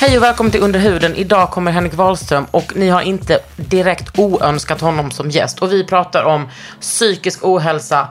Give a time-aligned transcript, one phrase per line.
[0.00, 1.14] Hej och välkommen till Under huden.
[1.14, 5.58] Idag kommer Henrik Wahlström och ni har inte direkt oönskat honom som gäst.
[5.58, 6.48] Och vi pratar om
[6.80, 8.08] psykisk ohälsa,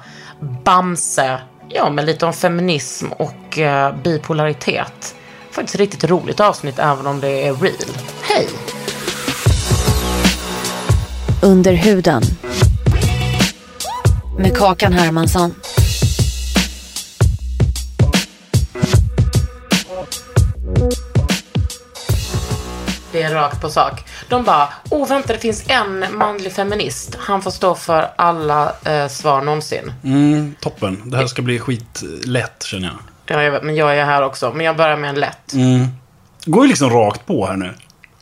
[0.64, 5.16] Bamse, ja men lite om feminism och eh, bipolaritet.
[5.52, 7.98] Faktiskt ett riktigt roligt avsnitt även om det är real.
[8.22, 8.48] Hej!
[11.42, 12.24] Under huden.
[14.38, 15.54] Med Kakan Hermansson.
[23.18, 24.04] Det är rakt på sak.
[24.30, 27.16] De bara, oh vänta det finns en manlig feminist.
[27.20, 29.94] Han får stå för alla eh, svar någonsin.
[30.04, 31.10] Mm, toppen.
[31.10, 32.98] Det här ska bli skitlätt känner jag.
[33.38, 34.54] Ja, jag vet, men jag är här också.
[34.54, 35.54] Men jag börjar med en lätt.
[36.46, 37.74] Går ju liksom rakt på här nu.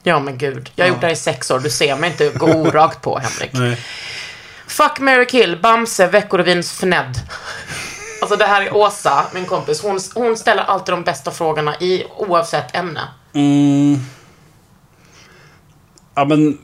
[0.03, 0.69] Ja men gud.
[0.75, 1.59] Jag har gjort det här i sex år.
[1.59, 3.49] Du ser mig inte gå orakt på Henrik.
[3.53, 3.77] Nej.
[4.67, 7.19] Fuck, marry, kill, Bamse, Veckorevins Fnedd.
[8.21, 9.81] Alltså det här är Åsa, min kompis.
[9.83, 13.02] Hon, hon ställer alltid de bästa frågorna i oavsett ämne.
[16.16, 16.58] Ja men...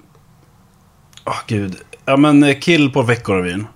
[1.25, 1.75] Åh gud.
[2.05, 3.67] Ja men eh, kill på Veckorevyn.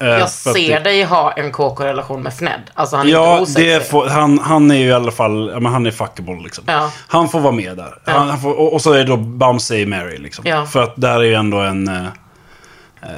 [0.00, 2.60] Eh, Jag ser det- dig ha en KK-relation med Fnedd.
[2.74, 5.60] Alltså han är Ja, inte det får, han, han är ju i alla fall, ja,
[5.60, 6.64] men han är fuckable liksom.
[6.66, 6.90] Ja.
[7.08, 7.94] Han får vara med där.
[8.04, 10.44] Han, han får, och, och så är det då Bamse Mary liksom.
[10.46, 10.66] Ja.
[10.66, 11.88] För att där är ju ändå en...
[11.88, 12.04] eh,
[13.02, 13.08] eh,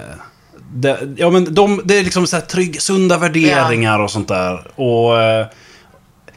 [0.73, 4.81] det, ja men de, det är liksom så här trygg, sunda värderingar och sånt där.
[4.81, 5.23] Och...
[5.23, 5.47] eh,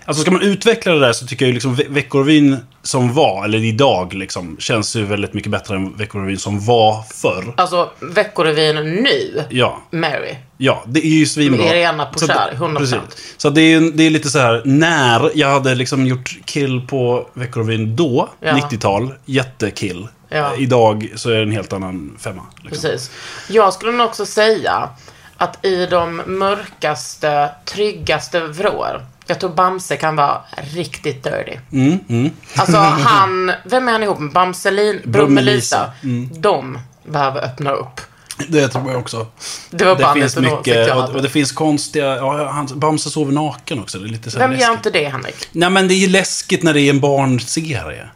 [0.07, 3.45] Alltså ska man utveckla det där så tycker jag ju liksom Ve- Veckorevyn som var,
[3.45, 7.53] eller idag liksom, känns ju väldigt mycket bättre än Veckorevyn som var förr.
[7.57, 9.81] Alltså Veckorevyn nu, Ja.
[9.91, 10.35] Mary.
[10.57, 11.65] Ja, det är ju svinbra.
[11.65, 12.77] Med Irena Pochar, Så att- 100%.
[12.77, 13.33] Precis.
[13.37, 17.29] Så det är, det är lite så här, när jag hade liksom gjort kill på
[17.33, 18.53] Veckorevyn då, Ja.
[18.53, 20.07] 90-tal, jättekill.
[20.29, 20.37] Ja.
[20.53, 22.41] Eh, Idag så är det en helt annan femma.
[22.63, 22.69] Liksom.
[22.89, 23.11] Precis.
[23.49, 24.89] Jag skulle nog också säga
[25.37, 30.41] att i de mörkaste, tryggaste vrår, jag tror Bamse kan vara
[30.73, 31.57] riktigt dirty.
[31.71, 32.31] Mm, mm.
[32.55, 34.31] Alltså han, vem är han ihop med?
[34.31, 35.91] Bamselin, Brummelisa.
[36.01, 36.39] Brummelisa.
[36.39, 38.01] De behöver öppna upp.
[38.47, 39.27] Det tror jag också.
[39.69, 43.79] Det var Det finns mycket, och, och det finns konstiga, ja, han, Bamse sover naken
[43.79, 43.97] också.
[43.97, 44.75] Det är lite så Vem gör läskigt.
[44.75, 45.49] inte det, Henrik?
[45.51, 48.07] Nej men det är ju läskigt när det är en barnserie.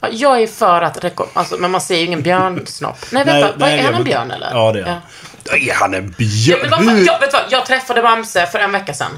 [0.00, 2.98] Ja, Jag är för att alltså, men man ser ju ingen björnsnopp.
[3.12, 4.50] Nej, vänta, vad, är jag han en björn eller?
[4.54, 5.00] Ja, det är han.
[5.60, 6.58] Är han en björn?
[6.62, 9.10] Ja, men vad fan, jag, vet vad, jag träffade Bamse för en vecka sedan.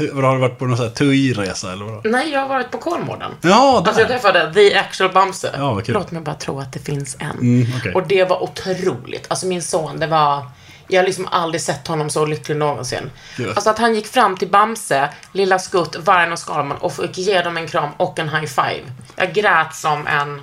[0.00, 2.00] Har du varit på någon sån här TUI-resa eller vadå?
[2.04, 3.32] Nej, jag har varit på Kolmården.
[3.40, 3.88] Ja, där.
[3.88, 5.54] Alltså jag träffade the actual Bamse.
[5.56, 5.94] Ja, vad kul.
[5.94, 7.30] Låt mig bara tro att det finns en.
[7.30, 7.94] Mm, okej.
[7.94, 9.26] Och det var otroligt.
[9.28, 10.46] Alltså min son, det var...
[10.88, 13.10] Jag har liksom aldrig sett honom så lycklig någonsin.
[13.38, 13.48] Ja.
[13.48, 17.42] Alltså att han gick fram till Bamse, Lilla Skutt, Vargen och Skalman och fick ge
[17.42, 18.82] dem en kram och en high five.
[19.16, 20.42] Jag grät som en...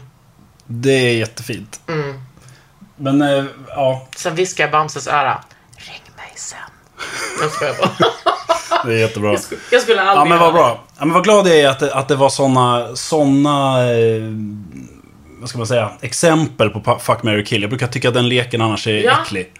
[0.66, 1.80] Det är jättefint.
[1.88, 2.22] Mm.
[2.96, 4.08] Men, eh, ja.
[4.16, 5.44] Sen i Bamses öra.
[5.78, 6.60] Ring mig sen.
[7.42, 7.90] Jag skojar bara.
[8.86, 9.32] Det är jättebra.
[9.32, 10.84] Jag skulle- Jag skulle aldrig Ja, men vad bra.
[10.98, 14.22] Ja, men vad glad jag är att det, att det var såna, såna eh,
[15.40, 17.62] vad ska man säga, exempel på Fuck, marry, kill.
[17.62, 19.22] Jag brukar tycka att den leken annars är Ja.
[19.22, 19.52] äcklig.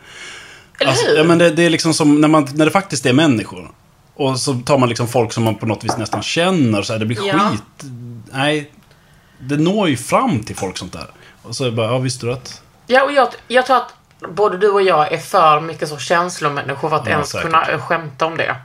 [0.80, 1.18] Eller Alltså, hur?
[1.18, 3.72] ja, men det, det är liksom som när, man, när det faktiskt är människor.
[4.16, 6.82] Och så tar man liksom folk som man på något vis nästan känner.
[6.82, 7.40] Så här, det blir Ja.
[7.50, 7.90] skit.
[8.32, 8.72] Nej,
[9.40, 11.08] det når ju fram till folk sånt där.
[11.44, 12.62] Och så är det bara, ja visste du att...
[12.88, 13.94] Ja, och jag, jag tror att
[14.30, 17.46] både du och jag är för mycket så känslomänniskor för att Ja, ens säkert.
[17.46, 18.56] kunna eh, skämta om det.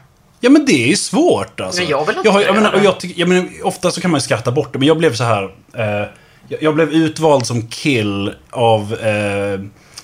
[0.41, 1.81] Ja men det är ju svårt alltså.
[1.81, 4.11] Men jag vill inte jag, har- jag menar, jag, tycker- jag menar, Ofta så kan
[4.11, 5.45] man ju skratta bort det, men jag blev så här.
[5.77, 6.09] Eh,
[6.61, 9.61] jag, blev utvald som kill av, eh,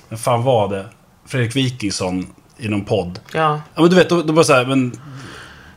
[0.09, 0.87] vem fan var det?
[1.27, 2.27] Fredrik Wikingsson
[2.59, 3.21] i någon podd.
[3.33, 3.61] Ja.
[3.75, 5.01] Ja men du vet, då, då bara så här, men,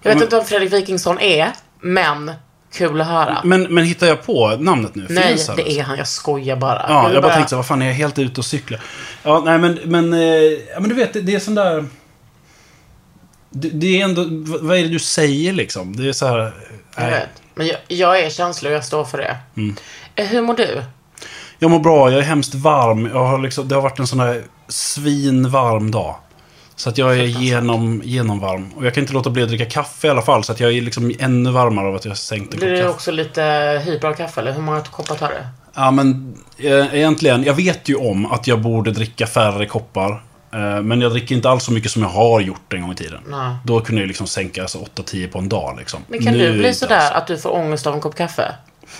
[0.01, 1.51] Jag vet Men- inte vem Fredrik Wikingsson är,
[1.81, 2.31] men
[2.73, 3.41] kul att höra.
[3.43, 5.05] men, men hittar jag på namnet nu?
[5.09, 5.67] Nej, Finns det alltså?
[5.67, 5.97] är han.
[5.97, 6.85] Jag skojar bara.
[6.87, 8.81] Ja, jag bara tänkte så här, vad fan är jag helt ute och cyklar?
[9.23, 10.19] Ja, nej men, men, eh,
[10.73, 11.85] ja, men du vet, det, det är sån där...
[13.49, 14.25] Det, det är ändå,
[14.61, 15.95] vad är det du säger liksom?
[15.95, 16.37] Det är så här...
[16.39, 16.53] Jag
[16.95, 17.11] Nej.
[17.11, 17.29] vet.
[17.55, 19.37] Men jag, jag är känslig och jag står för det.
[19.57, 19.75] Mm.
[20.15, 20.83] Eh, Hur mår du?
[21.59, 23.09] Jag mår bra, jag är hemskt varm.
[23.13, 26.15] Jag har liksom, det har varit en sån här svinvarm dag.
[26.81, 28.71] Så att jag är genom, genomvarm.
[28.75, 30.43] Och jag kan inte låta bli att dricka kaffe i alla fall.
[30.43, 32.89] Så att jag är liksom ännu varmare av att jag sänkt en Blir kopp kaffe.
[32.89, 33.43] också lite
[33.85, 34.41] hyper av kaffe?
[34.41, 35.35] Eller hur många koppar tar du?
[35.75, 37.43] Ja, men eh, egentligen.
[37.43, 40.11] Jag vet ju om att jag borde dricka färre koppar.
[40.53, 42.95] Eh, men jag dricker inte alls så mycket som jag har gjort en gång i
[42.95, 43.19] tiden.
[43.27, 43.55] Nej.
[43.65, 45.75] Då kunde jag liksom sänka alltså, 8-10 på en dag.
[45.79, 45.99] Liksom.
[46.07, 47.11] Men kan Nu du bli sådär alls.
[47.11, 48.55] att du får ångest av en kopp kaffe?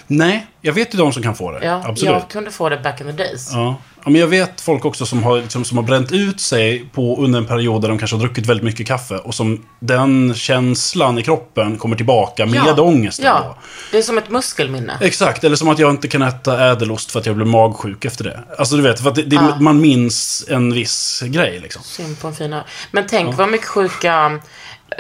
[0.07, 1.65] Nej, jag vet ju de som kan få det.
[1.65, 2.13] Ja, Absolut.
[2.13, 3.49] jag kunde få det back in the days.
[3.53, 3.75] Ja.
[4.03, 7.17] ja, men jag vet folk också som har, liksom, som har bränt ut sig på,
[7.23, 9.15] under en period där de kanske har druckit väldigt mycket kaffe.
[9.17, 12.81] Och som den känslan i kroppen kommer tillbaka med Ja.
[12.81, 13.57] ångesten Ja, då.
[13.91, 14.97] det är som ett muskelminne.
[15.01, 18.23] Exakt, eller som att jag inte kan äta ädelost för att jag blev magsjuk efter
[18.23, 18.39] det.
[18.57, 19.57] Alltså du vet, för att det, det, Ja.
[19.59, 21.83] man minns en viss grej liksom.
[21.83, 22.63] Synd på en fina.
[22.91, 24.39] Men tänk vad mycket sjuka...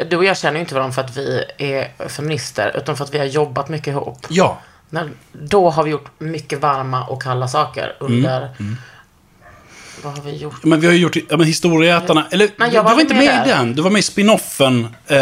[0.09, 3.13] Du och jag känner ju inte varandra för att vi är feminister, utan för att
[3.13, 4.25] vi har jobbat mycket ihop.
[4.29, 4.59] Ja,
[4.93, 8.49] När, då har vi gjort mycket varma och kalla saker under...
[8.59, 8.77] Mm,
[10.03, 10.63] Vad har vi gjort?
[10.63, 13.25] men vi har ju gjort, ja men Historieätarna, eller Men du, var var inte med
[13.25, 13.75] med i den.
[13.75, 15.19] Du var med i spinoffen eh,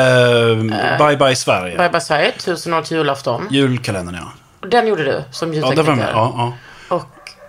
[1.07, 1.77] Bye Bye Sverige.
[1.77, 3.47] Bye bye Sverige, tusen år till julafton.
[3.51, 4.67] Julkalendern ja.
[4.67, 5.83] Den gjorde du som Ja, ljudtekniker.
[5.83, 6.09] det var med.
[6.13, 6.33] Ja,
[6.89, 6.95] ja.
[6.95, 7.05] Och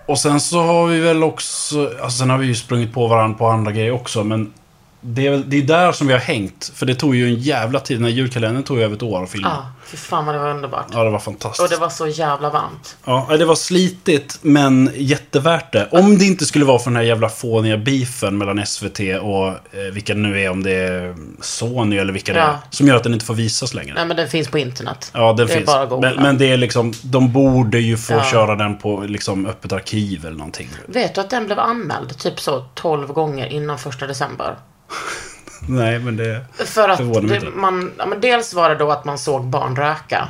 [0.06, 3.38] Och sen så har vi väl också, alltså sen har vi ju sprungit på varandra
[3.38, 4.52] på andra grejer också, men
[5.00, 6.72] det är, det är där som vi har hängt.
[6.74, 7.96] För det tog ju en jävla tid.
[7.96, 9.48] Den här julkalendern tog ju över ett år att filma.
[9.48, 10.86] ja, fy fan vad det var underbart.
[10.92, 11.62] Ja, det var fantastiskt.
[11.62, 12.96] Och det var så jävla varmt.
[13.04, 15.88] Ja, det var slitigt, men jättevärt det.
[15.92, 19.54] Om det inte skulle vara för den här jävla fåniga beefen mellan SVT och eh,
[19.92, 22.44] vilka det nu är, om det är Sony eller vilka det Ja.
[22.46, 22.58] är.
[22.70, 23.94] Som gör att den inte får visas längre.
[23.94, 25.10] Nej men den finns på internet.
[25.14, 25.66] Ja, den det är finns.
[25.66, 26.10] bara att googla.
[26.14, 28.24] men, men det är liksom, de borde ju få Ja.
[28.24, 30.68] köra den på liksom öppet arkiv eller någonting.
[30.86, 34.54] Vet du att den blev anmäld typ så 12 gånger innan första december?
[35.68, 36.44] Nej, men det...
[36.54, 37.36] För att det.
[37.36, 37.60] Mm.
[37.60, 40.28] man, ja, men dels var det då att man såg barn röka.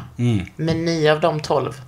[0.57, 1.81] Men nio av de 12,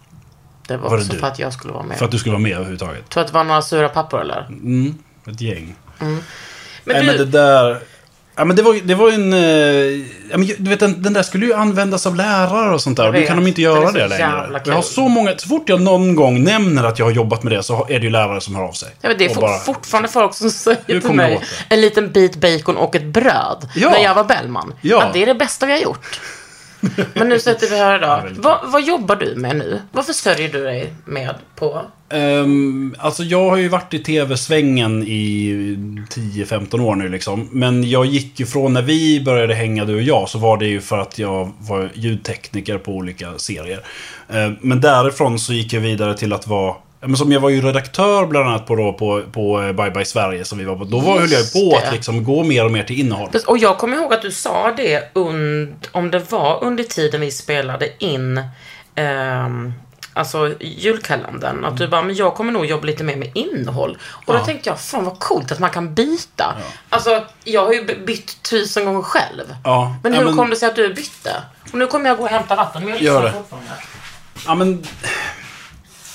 [0.68, 1.18] det var, Var det också du?
[1.18, 1.98] för att jag skulle vara med.
[1.98, 3.08] För att du skulle vara med överhuvudtaget.
[3.08, 4.46] Tror att det var några sura pappor eller?
[4.48, 4.94] Mm,
[5.26, 5.74] ett gäng.
[5.98, 6.20] Men
[6.84, 7.82] Nej, du, men det där...
[8.36, 9.32] Ja, men det var, det var ju en...
[9.32, 12.96] eh, Ja, men, du vet, den, den där skulle ju användas av lärare och sånt
[12.96, 13.04] där.
[13.04, 14.60] Jag Nu kan de inte göra det jävla längre.
[14.66, 15.38] Jag har så många...
[15.38, 18.04] Så fort jag någon gång nämner att jag har jobbat med det så är det
[18.04, 18.88] ju lärare som hör av sig.
[19.00, 21.74] ja, men det är Och for, bara- fortfarande folk som säger till mig det?
[21.74, 23.68] en liten bit bacon och ett bröd.
[23.74, 23.90] Ja.
[23.90, 24.72] När jag var Bellman.
[24.80, 25.02] Ja.
[25.02, 26.20] Att det är det bästa vi har gjort.
[27.14, 28.22] Men nu sätter vi här idag.
[28.22, 29.80] väldigt vad, jobbar du med nu?
[29.92, 31.82] Vad försörjer du dig med på?
[32.08, 35.54] Ehm, alltså jag har ju varit i tv-svängen i
[36.10, 37.48] 10-15 år nu liksom.
[37.52, 40.66] Men jag gick ju från när vi började hänga du och jag så var det
[40.66, 43.80] ju för att jag var ljudtekniker på olika serier.
[44.28, 46.74] Ehm, men därifrån så gick jag vidare till att vara
[47.06, 50.04] men som jag var ju redaktör bland annat på, då, på, på eh, Bye Bye
[50.04, 50.84] Sverige som vi var på.
[50.84, 51.86] Då var, höll jag på det.
[51.86, 53.30] att liksom gå mer och mer till innehåll.
[53.46, 57.30] Och jag kommer ihåg att du sa det und, om det var under tiden vi
[57.30, 58.44] spelade in
[58.94, 59.72] ehm,
[60.14, 61.64] alltså julkalendern.
[61.64, 63.98] Att du bara, men jag kommer nog jobba lite mer med innehåll.
[64.26, 64.44] Och då Ja.
[64.44, 66.54] tänkte jag, fan vad coolt att man kan byta.
[66.88, 69.54] Alltså, jag har ju by- bytt tusen gånger själv.
[69.64, 71.32] Ja, Men ja, hur men- kom det sig att du bytte?
[71.72, 72.82] Och nu kommer jag gå och hämta vatten.
[72.84, 73.70] Men jag lyssnar fortfarande.
[74.46, 74.82] Ja, men...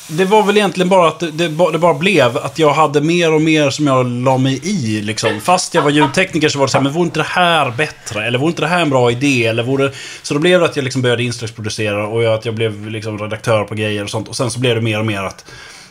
[0.09, 3.01] Det var väl egentligen bara att det, det, ba- det bara blev att jag hade
[3.01, 5.01] mer och mer som jag la mig i.
[5.01, 5.41] Liksom.
[5.41, 8.27] Fast jag var ljudtekniker så var det så här, men vore inte det här bättre?
[8.27, 9.45] Eller vore inte det här en bra idé?
[9.45, 9.91] Eller vore...
[10.21, 13.19] Så då blev det att jag liksom började inslagsproducera och jag, att jag blev liksom
[13.19, 14.27] redaktör på grejer och sånt.
[14.27, 15.45] Och sen så blev det mer och mer att,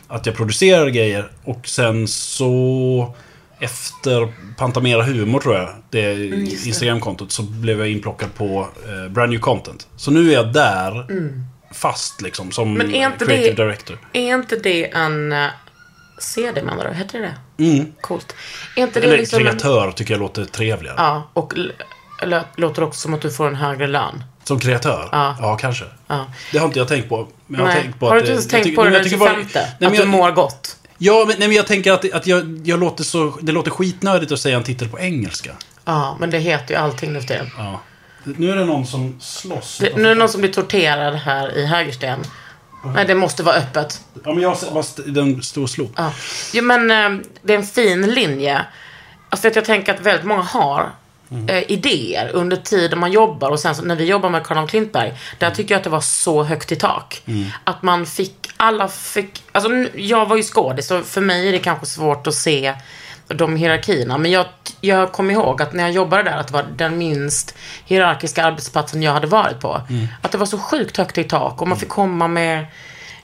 [0.09, 1.31] att jag producerade grejer.
[1.45, 3.15] Och sen så...
[3.61, 6.13] Efter Pantamera Humor tror jag, det
[6.67, 9.87] Instagramkontot, så blev jag inplockad på eh, Brand New Content.
[9.97, 11.07] Så nu är jag där
[11.77, 13.99] fast liksom som Men är inte creative det- director.
[14.13, 15.49] Är inte det en uh,
[16.19, 16.95] CD menar du?
[16.95, 17.65] Heter det det?
[17.65, 17.93] Mm.
[18.01, 18.35] Coolt.
[18.77, 20.95] Är inte det Eller liksom en, kreatör tycker jag låter trevligare.
[20.99, 21.55] Ja, och
[22.57, 24.25] låter också som att du får en högre lön.
[24.45, 25.09] Som kreatör?
[25.13, 25.59] Ja.
[25.61, 25.85] kanske.
[26.07, 26.27] Ja.
[26.53, 27.29] Det har inte jag tänkt på.
[27.47, 27.83] Men jag har, Nej.
[27.83, 29.49] tänkt på har du inte eh, ens tänkt på det jag tycker bara- 25?
[29.55, 30.77] Nej, men att jag- du mår gott?
[30.99, 33.39] Ja, men, nej, men jag tänker att, att jag, jag låter så...
[33.43, 35.51] Det låter skitnödigt att säga en titel på engelska.
[35.85, 37.51] Ja, men det heter ju allting nu för tiden.
[37.59, 37.81] Ja.
[38.37, 39.79] Nu är det någon som slåss.
[39.79, 42.19] Det, nu är det någon som blir torterad här i Hägersten.
[42.95, 44.01] Nej, det måste vara öppet.
[44.25, 45.91] Ja, men jag sett- fast den och slog.
[45.97, 46.13] Ja.
[46.53, 48.67] Jo, men eh, det är en fin linje.
[49.29, 50.91] Alltså, jag tänker att väldigt många har
[51.49, 53.51] eh, idéer under tiden man jobbar.
[53.51, 56.01] Och sen så, när vi jobbar med Karl Klintberg, där tycker jag att det var
[56.01, 57.23] så högt i tak.
[57.65, 61.59] Att man fick, alla fick, alltså jag var ju skådis, så för mig är det
[61.59, 62.75] kanske svårt att se
[63.29, 64.19] de hierarkierna.
[64.19, 64.47] Men jag,
[64.81, 67.55] jag kommer ihåg att när jag jobbade där, att det var den minst
[67.85, 69.81] hierarkiska arbetsplatsen jag hade varit på.
[70.23, 72.67] Att det var så sjukt högt i tak och man fick komma med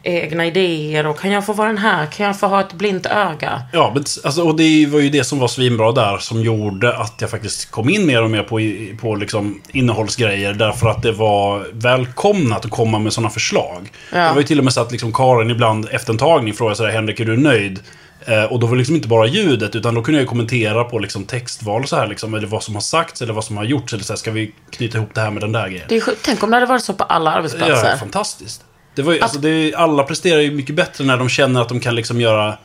[0.02, 2.06] egna idéer och kan jag få vara den här?
[2.06, 3.62] Kan jag få ha ett blint öga?
[3.73, 7.14] Ja, men, alltså, och det var ju det som var svinbra där som gjorde att
[7.21, 8.61] jag faktiskt kom in mer och mer på,
[9.00, 10.52] på liksom innehållsgrejer.
[10.52, 13.92] Därför att det var välkomnat att komma med sådana förslag.
[14.12, 14.18] Ja.
[14.18, 16.76] Det var ju till och med så att liksom Karin ibland efter en tagning frågade
[16.76, 17.80] sådär, Henrik är du nöjd?
[18.26, 20.99] Eh, och då var det liksom inte bara ljudet, utan då kunde jag kommentera på
[20.99, 23.93] liksom textval så här, liksom, eller vad som har sagts eller vad som har gjorts.
[23.93, 25.87] Eller så här, ska vi knyta ihop det här med den där grejen?
[25.88, 26.02] Det är.
[26.23, 27.91] Tänk om det hade varit så på alla arbetsplatser.
[27.91, 28.64] Ja, fantastiskt.
[28.95, 31.69] Det var ju, alltså, det, är- alla presterar ju mycket bättre när de känner att
[31.69, 32.59] de kan liksom göra...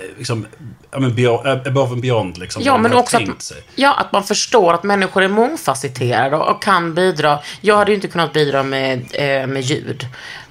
[0.00, 0.46] eh, Liksom,
[0.90, 2.62] ja, men beyond, above and beyond liksom.
[2.64, 3.56] Ja, men också att, sig.
[3.74, 7.38] ja, att man förstår att människor är mångfacetterade och, och kan bidra.
[7.60, 10.06] Jag hade ju inte kunnat bidra med, eh, med ljud.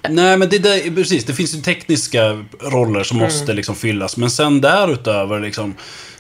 [0.10, 1.26] Nej, men det där, precis.
[1.26, 3.28] Det finns ju tekniska roller som Mm.
[3.32, 4.18] måste liksom fyllas.
[4.18, 5.76] Men sen därutöver, liksom,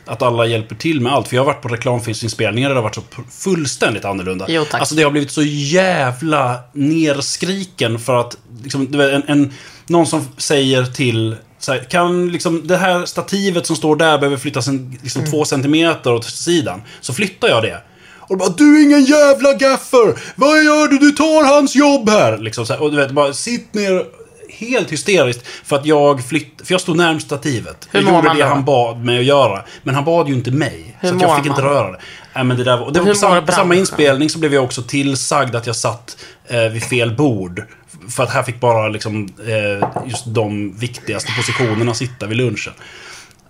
[0.05, 1.27] att alla hjälper till med allt.
[1.27, 4.45] För jag har varit på reklamfilmsinspelningar där det har varit så fullständigt annorlunda.
[4.49, 4.79] Jo, tack.
[4.79, 9.53] Alltså det har blivit så jävla nerskriken för att, liksom, en, en,
[9.87, 14.37] någon som säger till så här, kan liksom, det här stativet som står där behöver
[14.37, 15.31] flyttas en, liksom, Mm.
[15.31, 16.81] två centimeter åt sidan.
[17.01, 17.81] Så flyttar jag det.
[18.17, 20.19] Och bara, du är ingen jävla gaffer!
[20.35, 20.97] Vad gör du?
[20.97, 22.37] Du tar hans jobb här!
[22.37, 24.05] Liksom så här, och du vet, bara sitt ner
[24.49, 27.87] helt hysteriskt för att jag flytt, för jag stod närmst stativet.
[27.91, 28.45] Hur jag gjorde det då?
[28.49, 29.63] han bad mig att göra.
[29.83, 30.97] Men han bad ju inte mig.
[30.99, 31.71] Hur så jag fick inte man?
[31.71, 31.97] röra det.
[32.35, 34.63] Nej, men det där var, det var på, sam, på samma inspelning så blev jag
[34.63, 37.63] också tillsagd att jag satt eh, vid fel bord.
[38.09, 42.73] För att här fick bara liksom, eh, just de viktigaste positionerna sitta vid lunchen.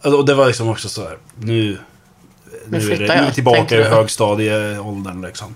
[0.01, 1.77] Och det var liksom också så här, nu...
[2.67, 5.55] Nu, är, det, nu är vi tillbaka i högstadieåldern liksom.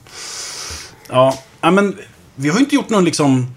[1.09, 1.97] Ja, men
[2.35, 3.55] vi har ju inte gjort någon liksom...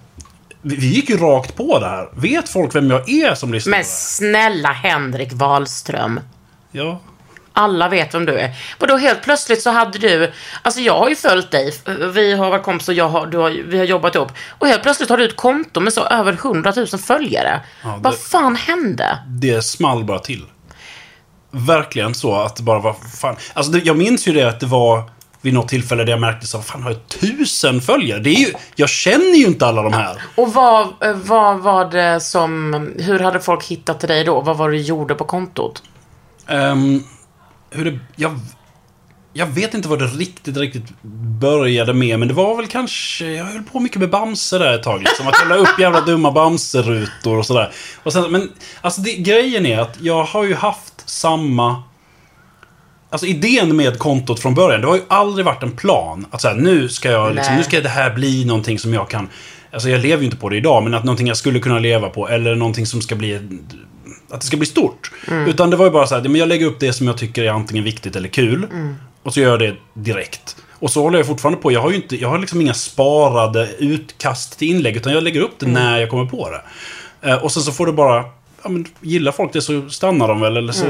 [0.62, 2.08] Vi, gick ju rakt på det här.
[2.12, 3.70] Vet folk vem jag är som lyssnar?
[3.70, 6.20] Men snälla Henrik Wahlström.
[6.72, 7.00] Ja.
[7.58, 8.50] Alla vet vem du är.
[8.78, 11.74] Och då helt plötsligt så hade du, alltså jag har ju följt dig,
[12.14, 14.32] vi har varit kompisar, jag har, du har, vi har jobbat ihop.
[14.58, 17.60] Och helt plötsligt har du ett konto med så över 100 000 följare.
[17.82, 19.18] Ja, det- Vad fan hände?
[19.26, 20.44] Det small bara till.
[21.50, 23.36] Verkligen så att det bara var fan.
[23.54, 25.10] Alltså det, jag minns ju det att det var
[25.40, 28.20] vid något tillfälle där jag märkte så fan har jag tusen följare?
[28.20, 30.22] Det är ju, jag känner ju inte alla de här.
[30.34, 34.40] Och vad, vad var det som, hur hade folk hittat till dig då?
[34.40, 35.82] Vad var det du gjorde på kontot?
[36.48, 37.02] Ehm,
[37.70, 38.40] hur det, jag,
[39.32, 41.02] jag vet inte vad det riktigt, riktigt
[41.40, 43.26] började med, men det var väl kanske...
[43.26, 45.00] Jag höll på mycket med Bamse där ett tag.
[45.00, 47.70] Liksom, att jag la upp jävla dumma Bamse-rutor och sådär.
[48.02, 51.82] Och sen, men alltså det, grejen är att jag har ju haft samma...
[53.10, 56.26] Alltså idén med kontot från början, det har ju aldrig varit en plan.
[56.30, 59.28] Att säga nu ska jag liksom, nu ska det här bli någonting som jag kan...
[59.72, 62.08] Alltså jag lever ju inte på det idag, men att någonting jag skulle kunna leva
[62.08, 62.28] på.
[62.28, 63.40] Eller någonting som ska bli...
[64.30, 65.10] Att det ska bli stort.
[65.46, 67.42] Utan det var ju bara så här, men jag lägger upp det som jag tycker
[67.42, 68.66] är antingen viktigt eller kul.
[69.22, 70.56] Och så gör jag det direkt.
[70.80, 71.72] Och så håller jag fortfarande på.
[71.72, 75.40] Jag har ju inte, jag har liksom inga sparade utkast till inlägg, utan jag lägger
[75.40, 76.62] upp det när jag kommer på det.
[77.30, 78.24] Eh, och sen så får det bara...
[78.62, 80.84] Ja, men, gillar folk det så stannar de väl, eller så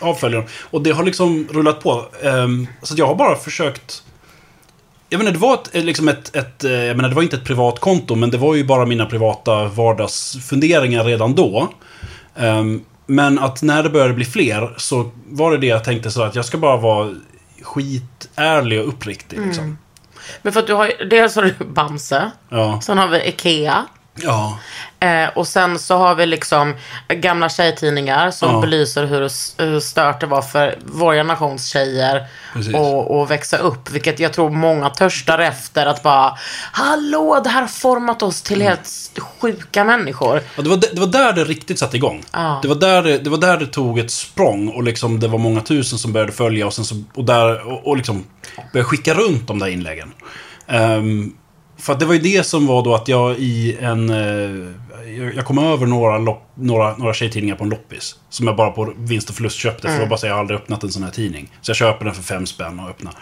[0.00, 0.46] avföljer de.
[0.62, 2.04] Och det har liksom rullat på.
[2.22, 4.02] Ehm, så att jag har bara försökt...
[5.08, 7.36] Jag menar, det var ett, eh, liksom ett, ett, eh, jag menar, det var inte
[7.36, 11.68] ett privat konto, men det var ju bara mina privata vardagsfunderingar redan då.
[12.36, 16.22] Ehm, men att när det började bli fler så var det det jag tänkte så
[16.22, 17.14] att jag ska bara vara
[17.62, 19.40] skitärlig och uppriktig.
[19.46, 19.78] Liksom.
[20.42, 22.80] Men för att du har dels har du Bamse, Ja.
[22.82, 23.86] sen har vi Ikea.
[24.14, 24.58] Ja.
[25.00, 26.74] Eh, och sen så har vi liksom
[27.08, 28.60] gamla tjejtidningar som Ja.
[28.60, 29.20] belyser hur,
[29.64, 32.26] hur stört det var för vår generations tjejer
[33.06, 33.90] och växa upp.
[33.90, 36.38] Vilket jag tror många törstar efter att bara,
[36.72, 38.88] hallå, det här har format oss till helt
[39.40, 40.42] sjuka människor.
[40.56, 42.24] Ja, det, var, det var där det riktigt satte igång.
[42.32, 42.58] Ja.
[42.62, 45.60] Det, var där det, var där det tog ett språng och liksom det var många
[45.60, 48.24] tusen som började följa och, sen så, och, där, och, och liksom
[48.72, 50.12] började skicka runt de där inläggen.
[50.66, 51.32] Ehm,
[51.80, 54.10] för att det var ju det som var då att jag i en...
[54.10, 54.16] eh,
[55.18, 58.14] jag- jag kom över några, lopp, några, några tjejtidningar på en loppis.
[58.30, 59.88] Som jag bara på vinst och förlust köpte.
[59.88, 61.48] För det var bara så jag har aldrig öppnat en sån här tidning.
[61.60, 63.12] Så jag köper den för fem spänn och öppnar.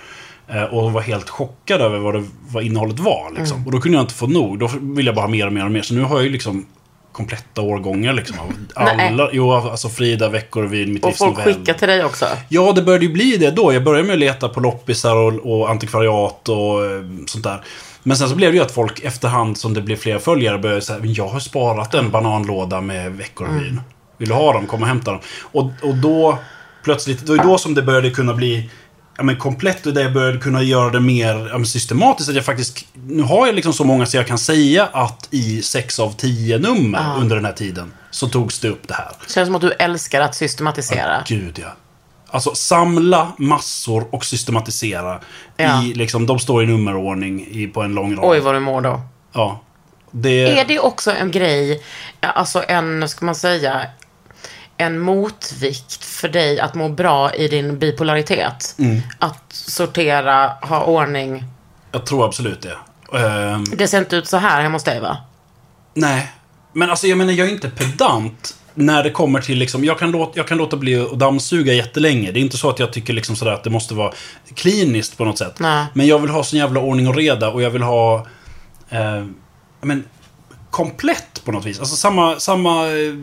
[0.49, 3.31] Eh, och var helt chockad över vad, det, vad innehållet var.
[3.39, 3.67] Liksom.
[3.67, 4.59] Och då kunde jag inte få nog.
[4.59, 5.83] Då ville jag bara ha mer och mer och mer.
[5.83, 6.67] Så nu har jag ju liksom
[7.13, 8.37] kompletta årgångar liksom.
[8.77, 9.09] Nej.
[9.09, 11.55] alla, jo, alltså Frida, Veckorevyn, Mitt Och livs folk novell.
[11.55, 12.27] skickar till dig också.
[12.49, 13.73] Ja, det började ju bli det då.
[13.73, 17.61] Jag började med att leta på loppisar och, och antikvariat och eh, sånt där.
[18.09, 20.81] Men sen så blev det ju att folk efterhand som det blev fler följare började
[20.81, 23.81] säga men jag har sparat en bananlåda med Veckorevyn.
[24.19, 24.67] Vill du ha dem?
[24.67, 25.21] Kom och hämta dem.
[25.41, 26.39] Och, och då
[26.85, 28.71] plötsligt, det var då som det började kunna bli
[29.17, 32.29] ja, men komplett och jag började kunna göra det mer ja, systematiskt.
[32.29, 35.63] Att jag faktiskt, nu har jag liksom så många så jag kan säga att i
[35.63, 39.13] sex av tio nummer under den här tiden så togs det upp det här.
[39.29, 41.25] Känns som att du älskar att systematisera.
[41.27, 41.77] Gud ja.
[42.31, 45.21] Alltså samla massor och systematisera.
[45.57, 45.83] Ja.
[45.83, 48.25] I, liksom, de står i nummerordning i, på en lång rad.
[48.25, 49.01] Oj, vad du mår då.
[49.33, 49.61] Ja.
[50.11, 51.83] Det, Är det också en grej,
[52.21, 53.87] alltså en, ska man säga,
[54.77, 58.75] en motvikt för dig att må bra i din bipolaritet?
[58.79, 59.01] Mm.
[59.19, 61.45] Att sortera, ha ordning.
[61.93, 62.77] Jag tror absolut det.
[63.19, 65.17] Ehm, Det ser inte ut så här hemma hos dig va?
[65.95, 66.33] Nej.
[66.73, 70.11] Men alltså jag menar, jag är inte pedant när det kommer till liksom, jag kan,
[70.11, 72.33] låta, jag kan låta bli att dammsuga jättelänge.
[72.33, 74.13] Det är inte så att jag tycker liksom sådär att det måste vara
[74.55, 75.61] kliniskt på något sätt.
[75.61, 75.87] Nej.
[75.93, 78.27] Men jag vill ha sån jävla ordning och reda och jag vill ha,
[78.89, 79.25] eh,
[79.81, 80.05] men,
[80.71, 81.79] komplett på något vis.
[81.81, 83.15] Alltså samma, samma eh,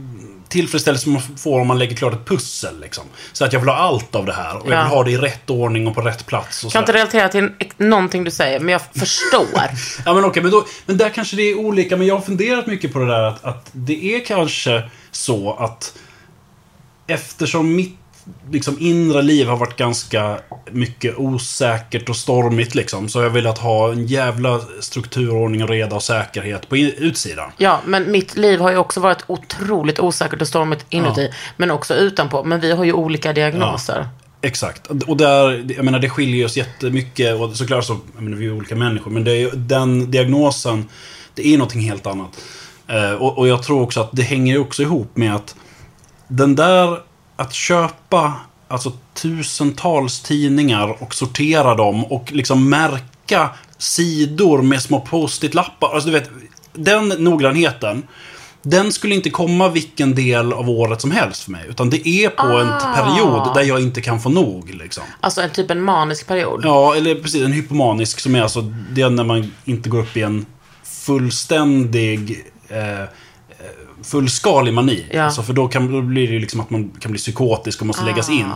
[0.50, 2.80] tillfredsställelse man får om man lägger klart ett pussel.
[2.80, 3.04] Liksom.
[3.34, 4.58] Så att jag vill ha allt av det här.
[4.58, 4.84] Och jag Ja.
[4.84, 6.64] vill ha det i rätt ordning och på rätt plats.
[6.64, 9.48] Och Kan inte relatera till någonting du säger, men jag förstår.
[10.06, 11.98] Ja men okej, men, då, men där kanske det är olika.
[11.98, 15.94] Men jag har funderat mycket på det där att, att det är kanske så att
[17.08, 17.98] eftersom mitt
[18.52, 20.40] liksom, inre liv har varit ganska
[20.72, 25.96] mycket osäkert och stormigt liksom, så jag velat ha en jävla struktur, ordning och reda
[25.96, 27.52] och säkerhet på utsidan.
[27.58, 31.94] Ja, men mitt liv har ju också varit otroligt osäkert och stormigt inuti, men också
[31.94, 32.44] utanpå.
[32.44, 34.08] Men vi har ju olika diagnoser.
[34.42, 34.88] Exakt.
[34.88, 37.42] Och där, jag menar, det skiljer oss jättemycket.
[37.42, 39.12] Och såklart så, jag menar, vi är olika människor.
[39.12, 40.86] Men det är, den diagnosen,
[41.34, 42.30] det är någonting helt annat.
[42.88, 45.56] Eh, och, och jag tror också att det hänger också ihop med att
[46.28, 47.00] den där,
[47.36, 48.34] att köpa
[48.68, 55.94] alltså tusentals tidningar och sortera dem och liksom märka sidor med små post-it-lappar.
[55.94, 56.30] Alltså du vet,
[56.74, 58.04] den noggrannheten.
[58.62, 61.66] Den skulle inte komma vilken del av året som helst för mig.
[61.70, 64.74] Utan det är på en period där jag inte kan få nog.
[64.74, 65.04] Liksom.
[65.20, 66.62] Alltså en typ en manisk period.
[66.64, 67.44] Ja, eller precis.
[67.44, 68.62] En hypomanisk som är alltså,
[68.92, 70.46] det är när man inte går upp i en
[70.84, 73.10] fullständig eh,
[74.06, 75.06] fullskalig mani.
[75.12, 75.24] Ja.
[75.24, 77.88] Alltså, för då, kan, då blir det ju liksom att man kan bli psykotisk och
[77.88, 78.06] måste Ah.
[78.06, 78.50] läggas in.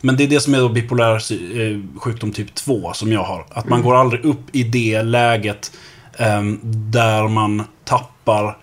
[0.00, 3.46] Men det är det som är då bipolär eh, sjukdom typ 2 som jag har.
[3.50, 3.88] Att man Mm.
[3.88, 5.72] går aldrig upp i det läget
[6.18, 8.58] ehm, där man tappar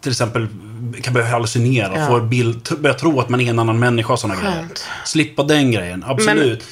[0.00, 0.46] till exempel
[1.02, 2.06] kan börja hallucinera, Ja.
[2.06, 4.56] få bild, börja tro att man är en annan människa och sådana grejer.
[4.58, 4.84] Skönt.
[5.04, 6.64] Slippa den grejen, absolut.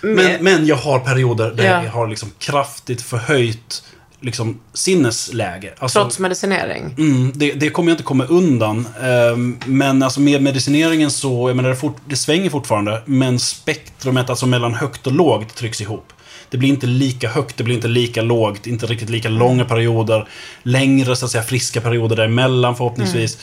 [0.00, 1.84] Men, Men- men, jag har perioder där Ja.
[1.84, 3.84] jag har liksom kraftigt förhöjt
[4.20, 5.74] liksom, sinnesläge.
[5.78, 6.94] Alltså, Trots medicinering.
[6.98, 8.88] Mm, det, det kommer jag inte komma undan.
[9.02, 13.02] Ehm, men alltså med medicineringen så, jag menar, det, fort, det svänger fortfarande.
[13.04, 16.12] Men spektrumet, alltså mellan högt och lågt, trycks ihop.
[16.50, 20.28] Det blir inte lika högt, det blir inte lika lågt, inte riktigt lika långa perioder.
[20.62, 23.38] Längre, så att säga, friska perioder däremellan förhoppningsvis.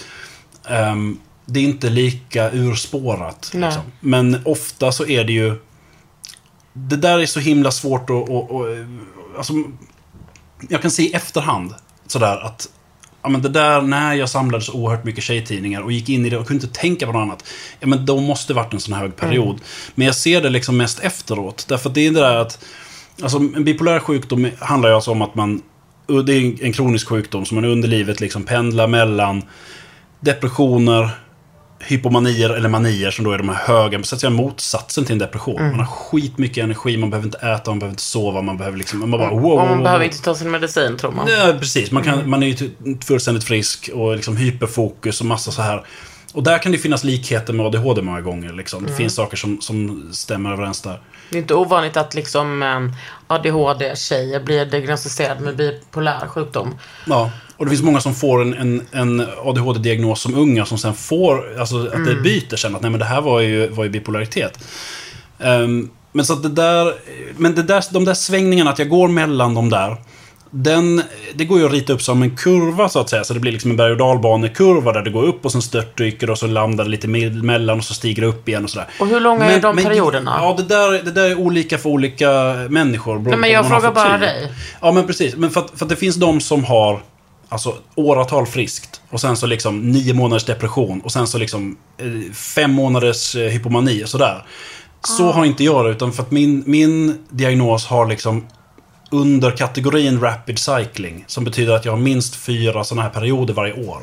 [0.69, 3.51] Ehm, det är inte lika urspårat.
[3.53, 3.81] Liksom.
[3.99, 5.55] Men ofta så är det ju...
[6.73, 8.29] Det där är så himla svårt att
[9.37, 9.53] alltså,
[10.69, 11.73] jag kan se i efterhand
[12.07, 12.69] sådär att
[13.23, 16.29] Ja, men det där, när jag samlade så oerhört mycket tjejtidningar och gick in i
[16.29, 17.45] det och kunde inte tänka på något annat.
[17.79, 19.61] Ja, men då måste det varit en sån här hög period.
[19.95, 21.65] Men jag ser det liksom mest efteråt.
[21.69, 22.65] Därför att det är det där att...
[23.21, 25.61] Alltså, en bipolär sjukdom handlar ju alltså om att man...
[26.25, 29.41] Det är en kronisk sjukdom som man under livet liksom pendlar mellan
[30.19, 31.09] depressioner,
[31.87, 35.19] hypomanier eller manier som då är de här höga, så att säga motsatsen till en
[35.19, 35.57] depression.
[35.57, 35.71] Mm.
[35.71, 38.99] Man har skitmycket energi, man behöver inte äta, man behöver inte sova, man behöver liksom...
[38.99, 41.27] Man bara, wow, man behöver inte ta sin medicin, tror man.
[41.27, 41.91] Ja, precis.
[41.91, 42.19] Man, Mm.
[42.19, 42.69] kan, man är ju ty-
[43.05, 45.83] fullständigt frisk och liksom hyperfokus och massa så här.
[46.33, 48.53] Och där kan det finnas likheter med ADHD många gånger.
[48.53, 48.79] Liksom.
[48.79, 48.91] Mm.
[48.91, 50.99] Det finns saker som, som stämmer överens där.
[51.29, 52.63] Det är inte ovanligt att liksom
[53.27, 56.75] ADHD-tjejer blir diagnostiserad med bipolär sjukdom.
[57.05, 60.93] Ja, och det finns många som får en, en, en ADHD-diagnos som unga som sen
[60.93, 62.75] får, alltså att det byter sen.
[62.75, 64.59] Att nej men det här var ju, var ju bipolaritet.
[65.39, 66.93] Ehm, men så att det där,
[67.37, 69.97] men det där, de där svängningarna, att jag går mellan de där.
[70.55, 71.01] Den,
[71.33, 73.23] det går ju att rita upp som en kurva så att säga.
[73.23, 76.29] Så det blir liksom en berg och dalbanekurva där det går upp och sen störtdyker
[76.29, 78.87] och så landar det lite mellan och så stiger det upp igen och sådär.
[78.99, 80.37] Och hur långa är de perioderna?
[80.39, 82.29] Ja, det där, det där är olika för olika
[82.69, 83.19] människor.
[83.19, 84.21] Nej, men jag frågar bara typ.
[84.21, 84.51] dig.
[84.81, 85.35] Ja, men precis.
[85.35, 87.01] Men för att, för att det finns de som har
[87.49, 89.01] alltså, åratal friskt.
[89.09, 91.01] Och sen så liksom nio månaders depression.
[91.01, 94.45] Och sen så liksom eh, fem månaders eh, hypomani och sådär.
[95.07, 98.47] Så har inte jag det, utan för att min, min diagnos har liksom
[99.13, 101.23] under kategorin rapid cycling.
[101.27, 103.97] Som betyder att jag har minst fyra sådana här perioder varje år.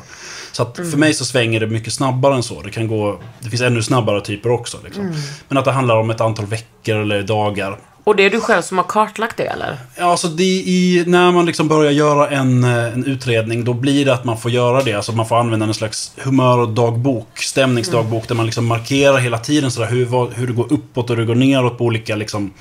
[0.51, 2.61] Så att för mig så svänger det mycket snabbare än så.
[2.61, 3.19] Det kan gå...
[3.39, 4.77] Det finns ännu snabbare typer också.
[4.83, 5.15] Liksom.
[5.47, 7.77] Men att det handlar om ett antal veckor eller dagar.
[8.03, 9.77] Och det är du själv som har kartlagt det, eller?
[9.97, 14.05] Ja, alltså det i, när man liksom börjar göra en, eh, en utredning, då blir
[14.05, 14.93] det att man får göra det.
[14.93, 19.87] Alltså man får använda en slags humördagbok, stämningsdagbok, där man liksom markerar hela tiden sådär
[19.87, 22.51] hur, hur det går uppåt och hur det går neråt på olika liksom,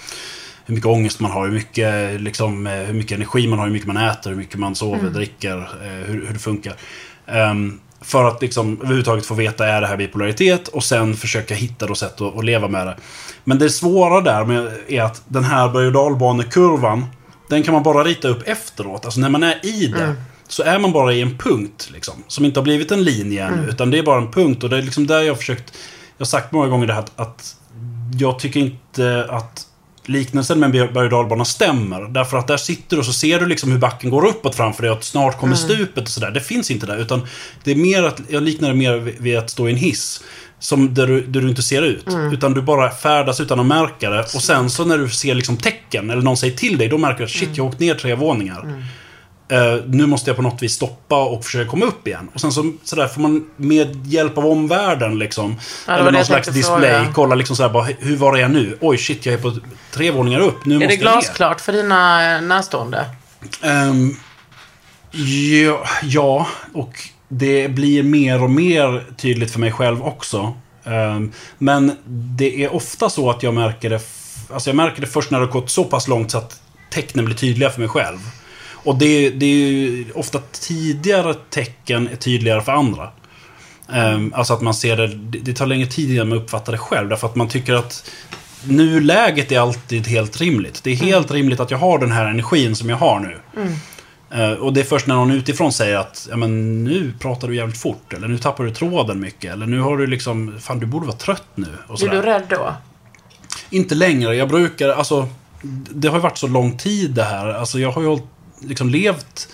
[0.70, 3.72] hur mycket ångest man har, hur mycket, liksom, eh, hur mycket energi man har, hur
[3.72, 6.74] mycket man äter, hur mycket man sover, dricker, eh, hur, hur det funkar.
[7.26, 10.68] Ehm, för att liksom överhuvudtaget få veta, är det här bipolaritet?
[10.68, 12.96] Och sen försöka hitta då sätt att, att leva med det.
[13.44, 17.06] Men det svåra där med, är att den här berg och dalbanekurvan,
[17.48, 19.04] den kan man bara rita upp efteråt.
[19.04, 20.14] Alltså när man är i det,
[20.48, 21.90] så är man bara i en punkt.
[21.92, 24.64] Liksom, som inte har blivit en linje ännu, utan det är bara en punkt.
[24.64, 25.76] Och det är liksom där jag har försökt...
[26.16, 27.56] Jag har sagt många gånger det här att, att
[28.18, 29.66] jag tycker inte att
[30.10, 32.00] liknelsen med en berg och dalbana stämmer.
[32.00, 34.82] Därför att där sitter du och så ser du liksom hur backen går uppåt framför
[34.82, 36.30] dig och att snart kommer stupet och sådär.
[36.30, 36.98] Det finns inte där.
[36.98, 37.26] Utan
[37.64, 40.22] det är mer att, jag liknar det mer vid att stå i en hiss.
[40.58, 42.04] Som där du, där du inte ser ut.
[42.32, 44.20] Utan du bara färdas utan att märka det.
[44.20, 47.18] Och sen så när du ser liksom tecken, eller någon säger till dig, då märker
[47.18, 48.84] du att shit, jag har åkt ner tre våningar.
[49.50, 52.28] Eh, nu måste jag på något vis stoppa och försöka komma upp igen.
[52.34, 55.56] Och sen så, så där får man med hjälp av omvärlden liksom.
[55.86, 56.90] Ja, eller någon jag slags display.
[56.90, 57.12] fråga.
[57.14, 58.78] Kolla liksom så här, bara, hur var är jag nu?
[58.80, 59.56] Oj, shit, jag är på
[59.92, 60.64] tre våningar upp.
[60.64, 63.06] Nu Är måste det jag glasklart för dina närstående?
[63.62, 64.16] Ehm,
[65.62, 66.92] ja, ja, och
[67.28, 70.54] det blir mer och mer tydligt för mig själv också.
[70.84, 74.00] Ehm, men det är ofta så att jag märker det...
[74.52, 76.60] Alltså jag märker det först när det har gått så pass långt så att
[76.90, 78.18] tecknen blir tydliga för mig själv.
[78.84, 83.10] Och det, det är ju ofta tidigare tecken är tydligare för andra.
[83.92, 85.06] Ehm, alltså att man ser det,
[85.38, 87.08] det tar längre tid innan man uppfattar det själv.
[87.08, 88.10] Därför att man tycker att
[88.64, 90.80] nuläget är alltid helt rimligt.
[90.84, 93.36] Det är helt rimligt att jag har den här energin som jag har nu.
[94.30, 97.56] Eh, och det är först när någon utifrån säger att ja, men nu pratar du
[97.56, 98.12] jävligt fort.
[98.12, 99.52] Eller nu tappar du tråden mycket.
[99.52, 101.66] Eller nu har du liksom, fan du borde vara trött nu.
[101.86, 102.74] Och Blir du rädd då?
[103.70, 104.36] Inte längre.
[104.36, 105.28] Jag brukar, alltså...
[105.90, 107.46] Det har ju varit så lång tid det här.
[107.46, 108.24] Alltså jag har ju hållit-
[108.60, 109.48] liksom levt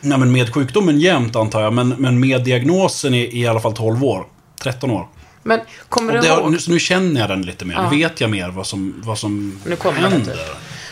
[0.00, 1.72] nej, men med sjukdomen jämt antar jag.
[1.72, 4.26] Men, men med diagnosen i, i alla fall 12 år.
[4.62, 5.08] 13 år.
[5.42, 6.50] Men kommer du det, ihåg?
[6.52, 7.74] nu, nu känner jag den lite mer.
[7.74, 7.90] Ja.
[7.90, 10.32] Nu vet jag mer vad som, vad som Nu kommer händer.
[10.32, 10.42] typ.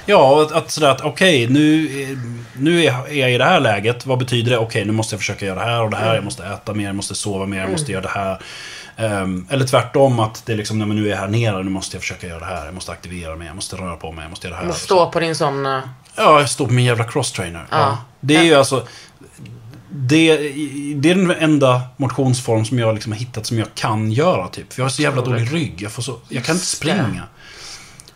[0.06, 2.18] Ja, att, att sådär att okej, nu, är-
[2.58, 4.06] nu är jag- i det här läget.
[4.06, 4.58] Vad betyder det?
[4.58, 6.04] Okej, nu måste jag försöka göra det här och det här.
[6.04, 6.14] Mm.
[6.14, 8.38] Jag måste äta mer, jag måste sova mer, jag måste göra det här.
[8.96, 11.70] Ehm, eller tvärtom, att det är liksom, nej, men nu är jag här nere, nu
[11.70, 12.64] måste jag försöka göra det här.
[12.64, 14.72] Jag måste aktivera mig, jag måste röra på mig, jag måste göra det här.
[14.72, 15.66] Du stå på din sån...
[16.16, 17.66] Ja, jag står på min jävla crosstrainer.
[17.70, 17.78] Ja.
[17.78, 17.98] Ja.
[18.20, 18.86] Det är ju alltså...
[19.96, 20.36] Det,
[20.96, 24.72] det är den enda motionsform som jag liksom har hittat som jag kan göra, typ.
[24.72, 25.82] För jag har så jävla dålig rygg.
[25.82, 27.22] Jag, får så, jag kan inte springa.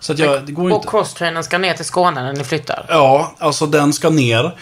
[0.01, 0.89] Så att jag, det går Och inte...
[0.89, 2.87] crosstrainern ska ner till Skåne när ni flyttar.
[2.89, 4.45] Ja, alltså den ska ner.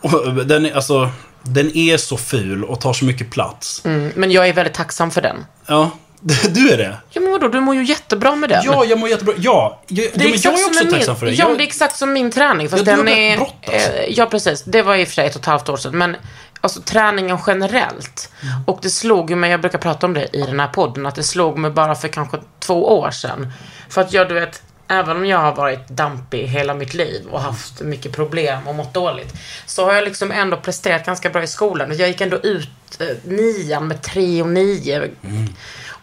[0.00, 1.10] Och den, är, alltså,
[1.42, 3.82] den är så ful och tar så mycket plats.
[3.84, 5.44] Mm, men jag är väldigt tacksam för den.
[5.66, 5.90] Ja,
[6.48, 6.96] du är det?
[7.10, 7.48] Ja, men vadå?
[7.48, 8.62] Du mår ju jättebra med den.
[8.64, 9.34] Ja, jag mår jättebra.
[9.38, 11.32] Ja, jag, Det ja, är men jag är också som tacksam min, för det.
[11.32, 12.68] Ja, Jag- men det är exakt som min träning.
[12.68, 13.36] Fast Ja, den är...
[13.36, 13.90] brott, alltså.
[13.92, 14.62] eh, ja, precis.
[14.62, 15.98] Det var i och för sig ett och ett halvt år sedan.
[15.98, 16.16] Men
[16.60, 18.30] alltså träningen generellt.
[18.42, 18.54] Mm.
[18.66, 21.14] Och det slog ju mig, jag brukar prata om det i den här podden, att
[21.14, 23.52] det slog mig bara för kanske två år sedan.
[23.88, 27.40] För att jag, du vet, även om jag har varit dampig hela mitt liv och
[27.40, 29.34] haft mycket problem och mått dåligt.
[29.66, 31.96] Så har jag liksom ändå presterat ganska bra i skolan.
[31.98, 32.68] Jag gick ändå ut
[33.00, 34.96] eh, nian med tre och nio.
[34.96, 35.48] Mm.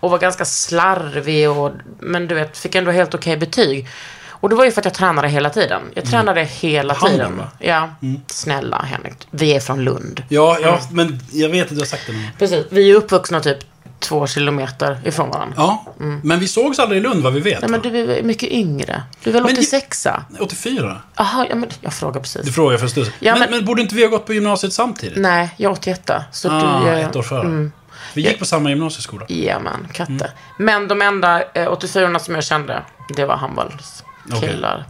[0.02, 3.88] Och var ganska slarvig och, men du vet, fick ändå helt okej betyg.
[4.30, 5.82] Och det var ju för att jag tränade hela tiden.
[5.94, 7.38] Jag tränade hela Handen, tiden.
[7.38, 7.48] va?
[7.60, 7.90] Ja.
[8.28, 10.24] Snälla Henrik, vi är från Lund.
[10.30, 12.30] Ja, ja, men jag vet att du har sagt det.
[12.40, 13.58] Precis, vi är uppvuxna typ
[14.00, 15.56] två kilometer ifrån varandra.
[15.58, 15.86] Ja,
[16.24, 17.62] men vi sågs aldrig i Lund vad vi vet.
[17.62, 19.04] Nej men du är mycket yngre.
[19.24, 20.08] Du är väl Men- 86
[20.40, 21.02] 84?
[21.18, 22.42] Jaha, ja men jag frågar precis.
[22.46, 23.12] Du frågar för en stund.
[23.20, 25.18] Ja, men, men- men borde inte vi ha gått på gymnasiet samtidigt?
[25.18, 26.12] Nej, jag är 81.
[26.32, 27.10] Så ah, du är...
[27.10, 27.70] ett år före.
[28.14, 29.26] Vi gick på samma gymnasieskola.
[29.30, 30.12] Jajamän, katte.
[30.14, 30.28] Mm.
[30.58, 32.82] Men de enda eh, 84 som jag kände,
[33.16, 34.86] det var handbollskillar.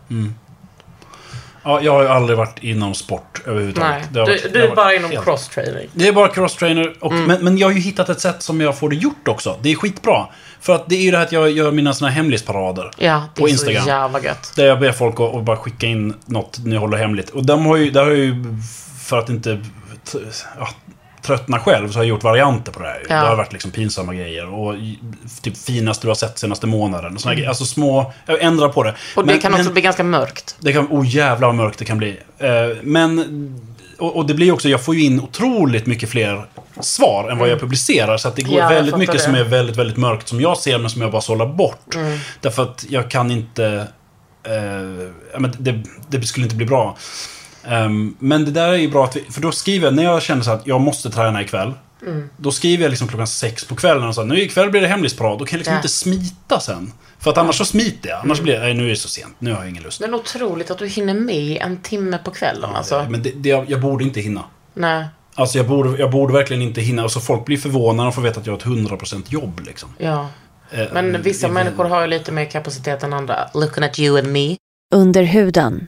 [1.63, 3.91] Ja, jag har ju aldrig varit inom sport överhuvudtaget.
[3.91, 5.89] Nej, Det du, varit- det du har är bara inom helt- cross-training.
[5.93, 6.93] Det är bara crosstrainer.
[6.99, 7.25] Och, Mm.
[7.25, 9.57] men, men jag har ju hittat ett sätt som jag får det gjort också.
[9.61, 10.25] Det är skitbra.
[10.61, 12.91] För att det är ju det här att jag gör mina såna hemlisparader.
[12.97, 13.83] Ja, det På är Instagram.
[13.83, 14.53] så jävla gött.
[14.55, 17.29] Där jag ber folk att, att bara skicka in något ni håller hemligt.
[17.29, 18.35] Och de har ju, där har ju,
[19.03, 19.63] för att inte
[20.59, 20.69] ja,
[21.21, 23.05] tröttna själv, så har jag gjort varianter på det här.
[23.09, 23.15] Ja.
[23.15, 24.53] Det har varit liksom pinsamma grejer.
[24.53, 24.75] Och
[25.41, 27.15] typ finaste du har sett senaste månaden.
[27.15, 27.49] Och såna grejer.
[27.49, 28.89] Alltså små, jag ändrar på det.
[28.89, 28.99] Mm.
[29.15, 30.55] Och det Men- kan men- också bli ganska mörkt.
[30.59, 32.17] det kan, oh jävlar vad mörkt det kan bli.
[32.37, 32.49] Eh,
[32.83, 33.19] men,
[33.99, 36.45] och, det blir också, jag får ju in otroligt mycket fler
[36.79, 38.17] svar än vad jag publicerar.
[38.17, 38.63] Så att det går Mm.
[38.63, 39.21] Ja, väldigt mycket det.
[39.21, 41.95] som är väldigt, väldigt mörkt som jag ser men som jag bara sållar bort.
[41.95, 42.19] Mm.
[42.41, 43.87] Därför att jag kan inte...
[44.43, 46.97] Eh, men det, det skulle inte bli bra.
[47.67, 50.21] Ehm, men det där är ju bra, att vi, för då skriver jag, när jag
[50.21, 51.73] känner så att jag måste träna ikväll.
[52.07, 52.29] Mm.
[52.37, 54.87] Då skriver jag liksom klockan sex på kvällen och så här, nu ikväll blir det
[54.87, 55.39] hemlisparad.
[55.39, 55.77] Då kan jag liksom Ja.
[55.79, 56.93] inte smita sen.
[57.19, 58.19] För att annars så smiter jag.
[58.23, 60.01] Annars blir det, nej nu är det så sent, nu har jag ingen lust.
[60.01, 63.05] Men otroligt att du hinner med en timme på kvällen alltså.
[63.09, 64.43] Men det, det, jag borde inte hinna.
[64.73, 67.01] Nej, Alltså jag borde, jag borde verkligen inte hinna.
[67.03, 69.89] Alltså folk blir förvånade och får veta att jag har ett 100% jobb liksom.
[69.97, 70.27] ja.
[70.71, 73.49] Eh, Men vissa det- människor har ju lite mer kapacitet än andra.
[73.53, 74.55] Looking at you and me.
[74.95, 75.87] Under huden.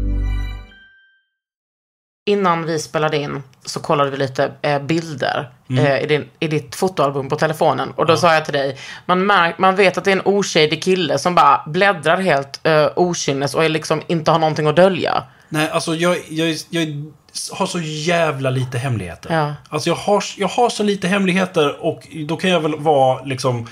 [2.25, 6.75] Innan vi spelade in så kollade vi lite eh, bilder eh, i, din, i ditt
[6.75, 7.91] fotoalbum på telefonen.
[7.95, 10.79] Och då sa jag till dig, man, märk, man vet att det är en oshady
[10.79, 15.23] kille som bara bläddrar helt eh, okynnes och är liksom inte har någonting att dölja.
[15.49, 17.11] Nej, alltså jag, jag, jag
[17.51, 19.35] har så jävla lite hemligheter.
[19.35, 19.53] Ja.
[19.69, 23.67] Alltså jag har, jag har så lite hemligheter och då kan jag väl vara liksom...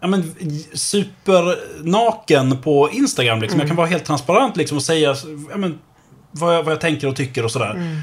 [0.00, 0.34] Ja men
[0.74, 3.60] supernaken på Instagram liksom.
[3.60, 5.16] Jag kan vara helt transparent liksom och säga
[5.50, 5.78] ja, men,
[6.34, 8.02] vad, jag, vad jag tänker och tycker och sådär.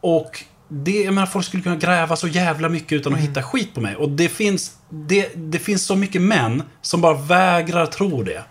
[0.00, 3.74] Och det, jag menar, folk skulle kunna gräva så jävla mycket utan att hitta skit
[3.74, 3.96] på mig.
[3.96, 8.42] Och det finns, det, det finns så mycket män som bara vägrar tro det.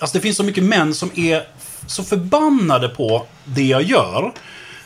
[0.00, 1.42] Alltså det finns så mycket män som är
[1.86, 4.32] så förbannade på det jag gör.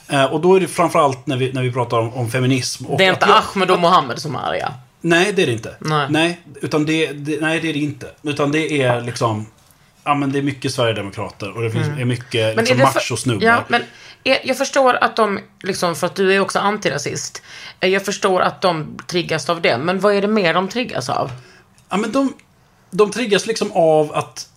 [0.09, 2.85] Eh, och då är det framförallt när vi, när vi pratar om, om feminism.
[2.99, 4.73] Det är inte jag- Ahmed och Mohammed som är arga.
[5.01, 5.77] Nej, det är det inte.
[5.79, 6.41] Nej.
[6.63, 8.07] utan det, det, nej, det är det inte.
[8.23, 9.47] Utan det är liksom...
[10.05, 12.81] Ja, men det är mycket Sverigedemokrater och det finns, är mycket liksom, Mm.
[12.81, 13.47] är det för- machosnubbar.
[13.47, 13.83] Ja, men
[14.25, 17.43] är, jag förstår att de, liksom, för att du är också antirasist.
[17.81, 19.79] Eh, Jag förstår att de triggas av det.
[19.79, 21.31] Men vad är det mer de triggas av?
[21.89, 22.33] Ja, men de,
[22.91, 24.49] de triggas liksom av att...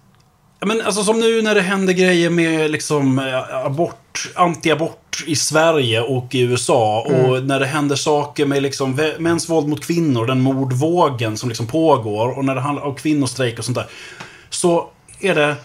[0.65, 6.01] Men alltså som nu när det händer grejer med liksom eh, abort, anti-abort i Sverige
[6.01, 7.01] och i USA.
[7.01, 11.67] Och när det händer saker med liksom mäns våld mot kvinnor, den mordvågen som liksom
[11.67, 12.38] pågår.
[12.38, 13.88] Och när det handlar om kvinnostrejk och sånt där.
[14.49, 15.56] Så är det...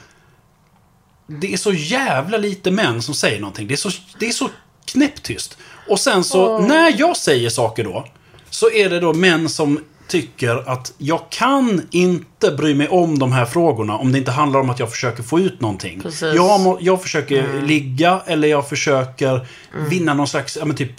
[1.26, 3.66] Det är så jävla lite män som säger någonting.
[3.66, 4.48] Det är så, det är så
[4.84, 5.58] knäpptyst.
[5.88, 8.06] Och sen så, när jag säger saker då,
[8.50, 13.32] så är det då män som tycker att jag kan inte bry mig om de
[13.32, 16.00] här frågorna om det inte handlar om att jag försöker få ut någonting.
[16.00, 16.22] Precis.
[16.22, 16.36] Mm.
[16.36, 19.46] Jag, må, jag försöker ligga eller jag försöker
[19.88, 20.90] vinna någon slags, ja men typ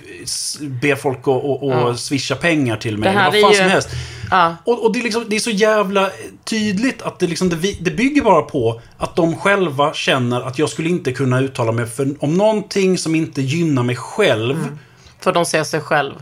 [0.82, 3.10] be folk att och, och swisha pengar till mig.
[3.10, 3.90] Eller vad fan är som ju- helst.
[4.32, 4.56] Ja.
[4.64, 6.10] Och, och det, är liksom, det är så jävla
[6.44, 10.70] tydligt att det, liksom, det, det bygger bara på att de själva känner att jag
[10.70, 14.78] skulle inte kunna uttala mig för, om någonting som inte gynnar mig själv.
[15.20, 16.14] För de ser sig själv.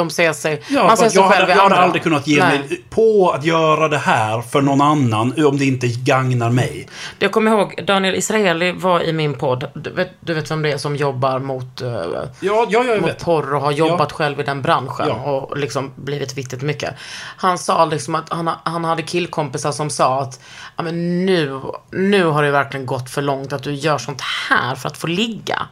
[0.00, 0.62] De ser sig...
[0.68, 2.58] Ja, man ser sig jag, själv hade, jag hade aldrig kunnat ge Nej.
[2.58, 6.88] mig på att göra det här för någon annan om det inte gagnar mig.
[7.18, 9.70] Jag kommer ihåg, Daniel Israeli var i min podd.
[9.74, 13.10] Du vet, du vet vem det är som jobbar mot, eh, Ja, ja, jag mot
[13.10, 13.24] vet.
[13.24, 14.16] porr och har jobbat Ja.
[14.16, 15.14] själv i den branschen Ja.
[15.14, 16.94] och liksom blivit viktigt mycket.
[17.36, 20.40] Han sa liksom att han, han hade killkompisar som sa att
[20.82, 21.60] men nu,
[21.92, 25.06] nu har det verkligen gått för långt att du gör sånt här för att få
[25.06, 25.62] ligga.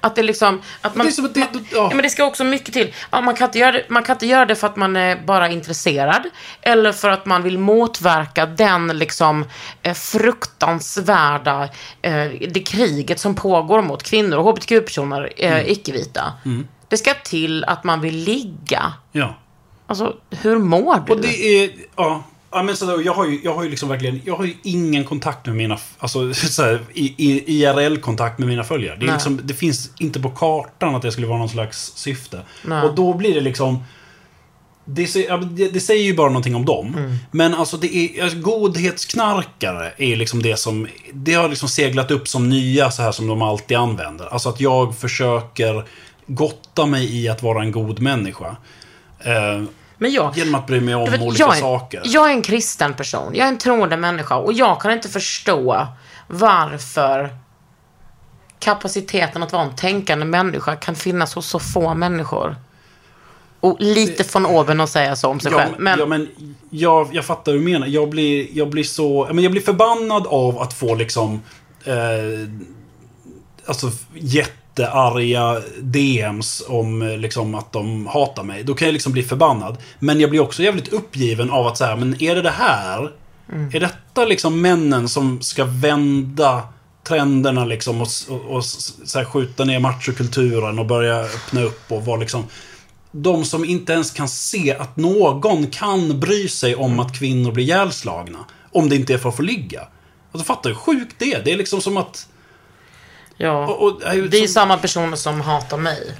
[0.00, 0.62] Att det liksom...
[0.80, 1.76] Att man, Det att det- man, ja.
[1.76, 1.88] ja.
[1.94, 2.94] men det ska också mycket till.
[3.10, 5.16] Ja, man, kan inte göra det, man kan inte göra det för att man är
[5.16, 6.22] bara intresserad.
[6.62, 9.44] Eller för att man vill motverka den liksom
[9.82, 11.62] eh, fruktansvärda,
[12.02, 15.66] eh, det kriget som pågår mot kvinnor och hbtq-personer, eh, Mm.
[15.68, 16.32] icke-vita.
[16.88, 18.92] Det ska till att man vill ligga.
[19.12, 19.34] Ja.
[19.86, 21.12] Alltså, hur mår du?
[21.12, 22.22] Och det är, ja.
[22.52, 24.54] Ja, men så då, jag har ju, jag har ju liksom verkligen, jag har ju
[24.62, 28.96] ingen kontakt med mina, alltså så IRL-kontakt med mina följare.
[28.96, 32.40] Det, liksom, det finns inte på kartan att det skulle vara någon slags syfte.
[32.64, 32.82] Nej.
[32.82, 33.84] Och då blir det liksom,
[34.84, 36.94] det, det säger ju bara någonting om dem.
[36.96, 37.16] Mm.
[37.30, 42.28] Men alltså det är, alltså, godhetsknarkare är liksom det som, det har liksom seglat upp
[42.28, 44.26] som nya så här som de alltid använder.
[44.26, 45.84] Alltså att jag försöker
[46.26, 48.56] gotta mig i att vara en god människa.
[49.20, 49.62] Eh,
[50.02, 52.02] men jag, genom att bry mig om vet, olika jag, är, saker.
[52.04, 53.34] jag är en kristen person.
[53.34, 54.36] Jag är en troende människa.
[54.36, 55.86] Och jag kan inte förstå
[56.26, 57.36] varför
[58.58, 62.56] kapaciteten att vara en tänkande människa kan finnas hos så få människor.
[63.60, 65.74] Och lite från oben att säga så om sig Ja, själv.
[65.78, 66.28] men, ja, men
[66.70, 67.86] jag, jag fattar hur du menar.
[67.86, 69.28] Jag blir, jag blir så...
[69.32, 71.42] Men jag blir förbannad av att få liksom...
[71.84, 71.94] Eh,
[73.66, 73.90] alltså
[74.76, 78.64] jättearga DMs om eh, liksom att de hatar mig.
[78.64, 79.76] Då kan jag liksom bli förbannad.
[79.98, 83.10] Men jag blir också jävligt uppgiven av att säga, men är det det här?
[83.72, 86.62] Är detta liksom männen som ska vända
[87.04, 92.04] trenderna liksom och, och, och så här, skjuta ner machokulturen och börja öppna upp och
[92.04, 92.44] vara liksom...
[93.12, 97.64] de som inte ens kan se att någon kan bry sig om att kvinnor blir
[97.64, 98.38] ihjälslagna.
[98.72, 99.88] Om det inte är för att få ligga.
[100.32, 101.44] Alltså fattar hur sjukt det är?
[101.44, 102.28] Det är liksom som att...
[103.42, 103.66] Ja.
[103.66, 106.14] Och, och, ju det är ju som- samma personer som hatar mig.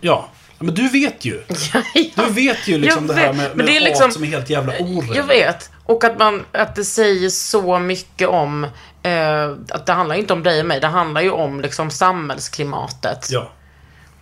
[0.00, 0.28] Ja.
[0.58, 1.42] Men du vet ju.
[2.14, 4.24] Du vet ju liksom Jag det här vet, med, med det är hat liksom- som
[4.24, 5.16] är helt jävla orätt.
[5.16, 5.70] Jag vet.
[5.84, 8.64] Och att, man, att det säger så mycket om...
[9.02, 10.80] Eh, att det handlar inte om dig och mig.
[10.80, 13.28] Det handlar ju om liksom samhällsklimatet.
[13.30, 13.50] Ja.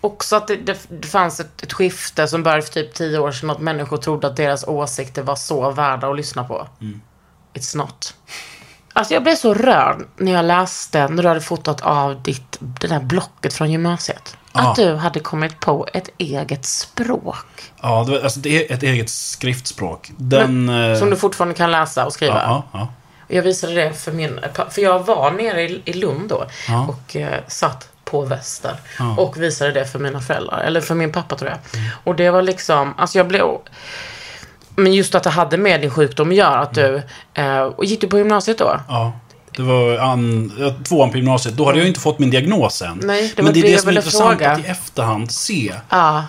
[0.01, 3.33] Också att det, det, det fanns ett, ett skifte som började för typ tio år
[3.33, 3.51] sedan.
[3.51, 6.69] Att människor trodde att deras åsikter var så värda att lyssna på.
[6.81, 7.01] Mm.
[7.55, 8.15] It's not.
[8.93, 12.87] Alltså jag blev så rörd när jag läste, när du hade fotat av ditt, det
[12.87, 14.37] där blocket från gymnasiet.
[14.53, 14.85] Att Ja.
[14.85, 17.73] du hade kommit på ett eget språk.
[17.83, 20.11] Ja, det, var- alltså, det är ett eget skriftspråk.
[20.17, 20.69] Den...
[20.69, 22.35] eh, Som du fortfarande kan läsa och skriva.
[22.35, 22.89] ja, ja, ja.
[23.37, 24.41] Jag visade det för min...
[24.71, 26.47] För jag var nere i, i Lund då.
[26.89, 28.77] Och eh, satt på Väster.
[29.17, 30.59] Och visade det för mina föräldrar.
[30.61, 31.59] Eller för min pappa tror jag.
[32.05, 32.95] Och det var liksom...
[32.99, 33.45] Alltså jag blev...
[34.77, 36.59] Men just att det hade med din sjukdom att göra.
[36.59, 37.03] Att du...
[37.35, 38.81] Eh, och gick du på gymnasiet då?
[38.89, 39.13] Ja.
[39.57, 41.57] Det var an, ja, tvåan på gymnasiet.
[41.57, 43.01] Då hade jag ju inte fått min diagnos än.
[43.05, 44.51] Nej, det Men det är det det som är intressant fråga.
[44.53, 45.73] att i efterhand se.
[45.89, 46.25] Ja.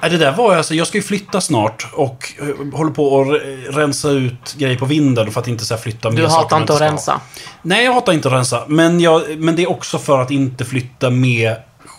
[0.00, 3.72] Det där var alltså, jag ska ju flytta snart och eh, håller på att re-
[3.72, 6.62] rensa ut grejer på vinden för att inte så flytta Du mer saker hatar man
[6.62, 7.20] inte att rensa.
[7.62, 8.64] Nej, jag hatar inte att rensa.
[8.66, 11.56] Men, jag, men det är också för att inte flytta med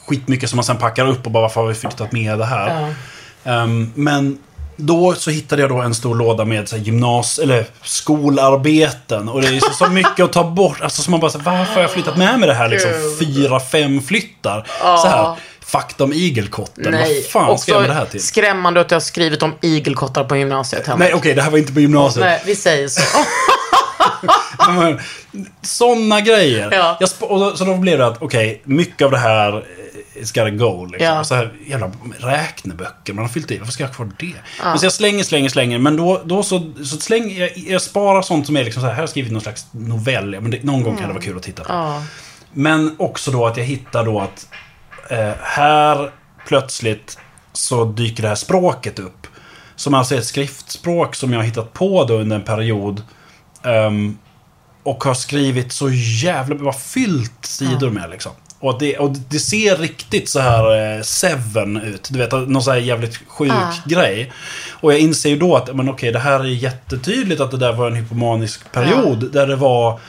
[0.08, 2.95] skitmycket som man sen packar upp och bara varför har vi flyttat med det här?
[3.43, 4.38] Ehm, men
[4.75, 9.29] då så hittade jag då en stor låda med så här, gymnas eller skolarbeten.
[9.29, 10.81] Och det är så, så mycket att ta bort.
[10.81, 12.91] Alltså så man bara så varför har jag flyttat med mig det här liksom?
[13.19, 14.67] Fyra, fem flyttar.
[14.79, 16.93] Så här, fakta om igelkotten.
[16.93, 18.23] Vad fan ska jag med det här till?
[18.23, 20.88] skrämmande att du har skrivit om igelkottar på gymnasiet.
[20.88, 20.99] Henrik.
[20.99, 22.25] Nej, okej, det här var inte på gymnasiet.
[22.25, 23.01] Nej, vi säger så.
[25.62, 26.69] Sådana grejer.
[26.71, 26.97] Ja.
[26.99, 27.10] Jag
[27.57, 29.63] så då blev det att, okej, mycket av det här
[30.25, 30.86] ska det go.
[30.86, 31.07] Liksom.
[31.07, 31.23] Ja.
[31.23, 33.57] Så här jävla räkneböcker man har fyllt i.
[33.57, 34.34] Varför ska jag ha kvar det?
[34.63, 35.79] Men så jag slänger, slänger, slänger.
[35.79, 38.93] Men då, då så, så slänger jag, jag sparar sånt som är liksom så här,
[38.93, 40.34] här har jag skrivit någon slags novell.
[40.34, 41.73] Ja, Men det, någon gång kan det vara kul att titta på.
[41.73, 42.03] Ja.
[42.53, 44.47] Men också då att jag hittar då att
[45.10, 46.12] eh, här
[46.47, 47.17] plötsligt
[47.53, 49.27] så dyker det här språket upp.
[49.75, 53.03] Som alltså är ett skriftspråk som jag har hittat på då under en period.
[53.63, 54.17] ehm,
[54.84, 55.89] och har skrivit så
[56.23, 56.55] jävla...
[56.55, 58.31] Bara fyllt sidor med liksom.
[58.62, 62.10] Och det, och det ser riktigt så här eh, Seven ut.
[62.12, 63.52] Du vet, någon så här jävligt sjuk
[63.86, 64.32] grej.
[64.71, 67.74] Och jag inser ju då att, men okej, det här är jättetydligt att det där
[67.74, 69.32] var en hypomanisk period.
[69.34, 70.00] Där det var...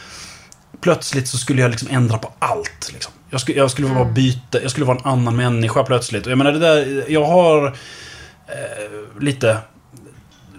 [0.81, 2.91] Plötsligt så skulle jag liksom ändra på allt.
[2.93, 3.13] Liksom.
[3.31, 6.27] Jag, skulle, jag skulle vara byta, jag skulle vara en annan människa plötsligt.
[6.27, 9.57] Och jag menar det där, jag har eh, lite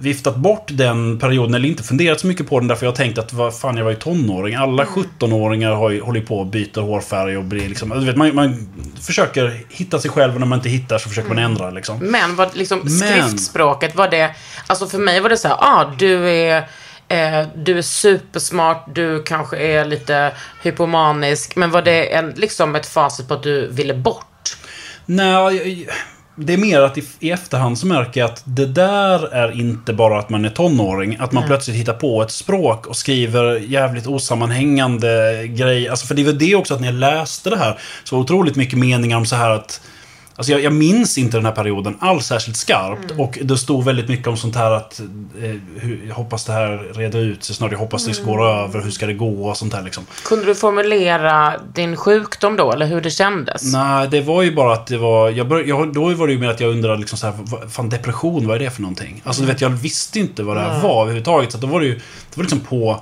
[0.03, 3.33] viftat bort den perioden, eller inte funderat så mycket på den därför jag tänkt att
[3.33, 4.55] vad fan, jag var ju tonåring.
[4.55, 7.89] Alla 17-åringar har ju, håller på att byta hårfärg och blir liksom...
[7.89, 8.67] Du vet, man, man
[9.01, 11.99] försöker hitta sig själv och när man inte hittar så försöker man ändra liksom.
[11.99, 14.35] Men vad liksom Men- skriftspråket, var det...
[14.67, 16.67] Alltså för mig var det så här, ah, du är...
[17.07, 21.55] Eh, du är supersmart, du kanske är lite hypomanisk.
[21.55, 24.57] Men var det en, liksom ett facit på att du ville bort?
[25.05, 25.87] Nej,
[26.35, 29.93] det är mer att i, i efterhand så märker jag att det där är inte
[29.93, 31.17] bara att man är tonåring.
[31.19, 35.89] Att man plötsligt hittar på ett språk och skriver jävligt osammanhängande grejer.
[35.89, 38.55] Alltså för det var det också att när jag läste det här så var otroligt
[38.55, 39.81] mycket meningar om så här att
[40.35, 43.11] Alltså jag, jag minns inte den här perioden alls särskilt skarpt.
[43.17, 46.77] Och det stod väldigt mycket om sånt här att eh, hur, jag hoppas det här
[46.93, 47.71] reder ut sig snart.
[47.71, 48.81] Jag hoppas det går över.
[48.81, 49.49] Hur ska det gå?
[49.49, 50.05] Och sånt här liksom.
[50.25, 53.73] Kunde du formulera din sjukdom då, eller hur det kändes?
[53.73, 55.29] Nej, det var ju bara att det var...
[55.29, 57.71] Jag bör, jag, då var det ju mer att jag undrade liksom så här, vad,
[57.71, 59.21] fan depression, vad är det för någonting?
[59.25, 61.51] Alltså du vet, jag visste inte vad det här var överhuvudtaget.
[61.51, 61.95] Så då var det ju...
[61.95, 63.01] Det var liksom på...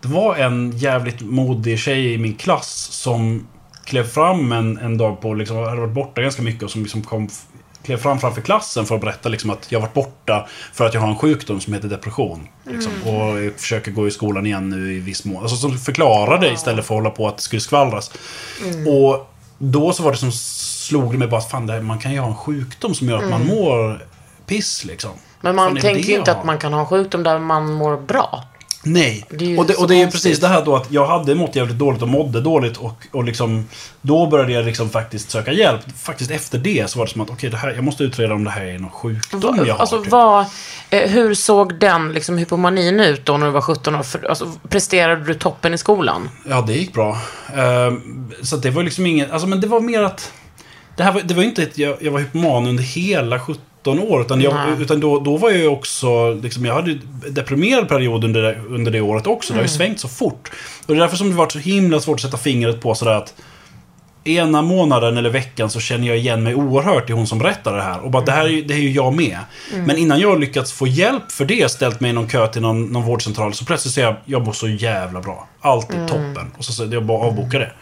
[0.00, 3.46] Det var en jävligt modig tjej i min klass som
[3.86, 7.02] klev fram en, en dag på, liksom, hade varit borta ganska mycket och som liksom
[7.02, 7.28] kom...
[7.82, 11.00] Klev fram framför klassen för att berätta liksom att jag varit borta för att jag
[11.00, 12.48] har en sjukdom som heter depression.
[12.64, 15.42] Liksom, Och jag försöker gå i skolan igen nu i viss mån.
[15.42, 18.10] Alltså som förklarade istället för att hålla på att det skulle skvallras.
[18.86, 22.12] Och då så var det som slog det mig bara att fan, här, man kan
[22.12, 24.06] ju ha en sjukdom som gör att man mår
[24.46, 25.10] piss liksom.
[25.40, 28.44] Men man tänker ju inte att man kan ha en sjukdom där man mår bra.
[28.86, 29.24] Nej.
[29.30, 31.56] Det och det, och det är ju precis det här då att jag hade mått
[31.56, 33.68] jävligt dåligt och mådde dåligt och, och liksom
[34.00, 35.80] Då började jag liksom faktiskt söka hjälp.
[35.98, 38.50] Faktiskt efter det så var det som att okej, här, jag måste utreda om det
[38.50, 39.80] här är någon sjukdom jag har.
[39.80, 40.10] alltså typ.
[40.12, 40.46] vad,
[40.90, 44.02] eh, hur såg den liksom, hypomanin ut då när du var 17 år?
[44.02, 46.28] För, alltså, presterade du toppen i skolan?
[46.48, 47.18] Ja, det gick bra.
[47.54, 50.32] Ehm, så det var liksom inget, alltså men det var mer att
[50.96, 54.20] Det här var, det var inte att jag, jag var hypoman under hela 17 år.
[54.20, 54.82] Utan, jag, Nej.
[54.82, 56.98] utan då, då var jag ju också, liksom, jag hade ju
[57.30, 59.52] deprimerad period under det, under det året också.
[59.52, 59.76] Det har ju Mm.
[59.78, 60.50] svängt så fort.
[60.86, 63.12] Och det är därför som det varit så himla svårt att sätta fingret på sådär
[63.12, 63.34] att
[64.24, 67.82] ena månaden eller veckan så känner jag igen mig oerhört i hon som berättar det
[67.82, 68.00] här.
[68.04, 69.38] Och bara, det här är ju, det är ju jag med.
[69.86, 72.62] Men innan jag har lyckats få hjälp för det, ställt mig i någon kö till
[72.62, 75.48] någon, någon vårdcentral, så plötsligt säger jag, jag mår så jävla bra.
[75.60, 76.52] Allt är toppen.
[76.58, 77.72] Och så, så jag bara avbokar det.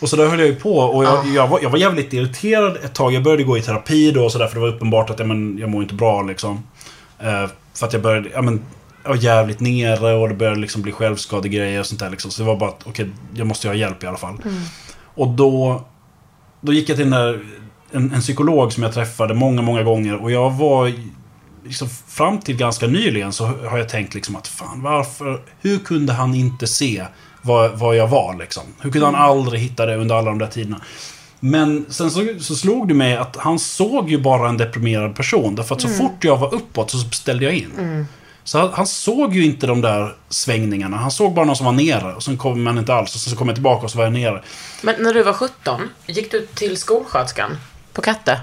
[0.00, 2.76] Och så där höll jag ju på och jag, jag, var, jag var jävligt irriterad
[2.76, 3.12] ett tag.
[3.12, 5.58] Jag började gå i terapi då och sådär för det var uppenbart att ja, men,
[5.58, 6.62] jag mår inte bra liksom.
[7.18, 8.60] Eh, för att jag började, ja men,
[9.02, 12.30] jag var jävligt nere och det började liksom bli självskadegrejer och sånt där liksom.
[12.30, 14.36] Så det var bara att, okej, jag måste ha hjälp i alla fall.
[15.04, 15.84] Och då,
[16.60, 17.40] då gick jag till den där,
[17.90, 20.92] en, en psykolog som jag träffade många, många gånger och jag var
[21.64, 26.12] liksom, fram till ganska nyligen så har jag tänkt liksom att fan varför, hur kunde
[26.12, 27.04] han inte se
[27.48, 28.62] vad, vad jag var liksom?
[28.80, 30.80] Hur kunde han aldrig hitta det under alla de där tiderna?
[31.40, 35.54] Men sen så, så slog det mig att han såg ju bara en deprimerad person.
[35.54, 38.06] Därför att så fort jag var uppåt så ställde jag in.
[38.44, 40.96] Så han, han såg ju inte de där svängningarna.
[40.96, 42.14] Han såg bara någon som var nere.
[42.14, 43.14] Och sen kom man inte alls.
[43.14, 44.42] Och sen så kom jag tillbaka och så var jag nere.
[44.82, 47.56] Men när du var 17, gick du till skolsköterskan
[47.92, 48.40] på Katte?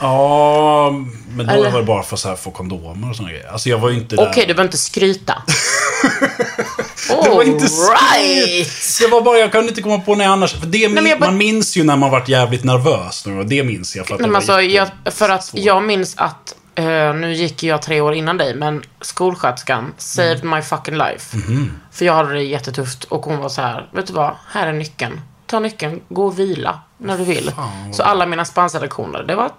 [0.00, 0.90] Ja,
[1.36, 1.70] men då Eller?
[1.70, 3.48] var det bara för att få kondomer och såna grejer.
[3.52, 4.28] Alltså jag var ju inte där.
[4.28, 5.42] Okej, du behöver inte skryta.
[7.22, 8.98] Det var inte skryt.
[9.00, 10.52] Det var bara, jag kunde inte komma på när annars.
[10.54, 13.24] För det, men jag bara- Man minns ju när man varit jävligt nervös.
[13.46, 16.54] det minns jag för att Nej, det men alltså, jag, för att jag minns att,
[16.74, 16.84] eh,
[17.14, 20.56] nu gick jag tre år innan dig, men skolsköterskan saved Mm.
[20.56, 21.36] my fucking life.
[21.36, 21.72] Mhm.
[21.92, 24.72] För jag hade det jättetufft och hon var så här, vet du vad, här är
[24.72, 25.20] nyckeln.
[25.46, 27.52] Ta nyckeln, gå och vila när du vill.
[27.92, 29.50] Så alla mina spanska-lektioner, det var,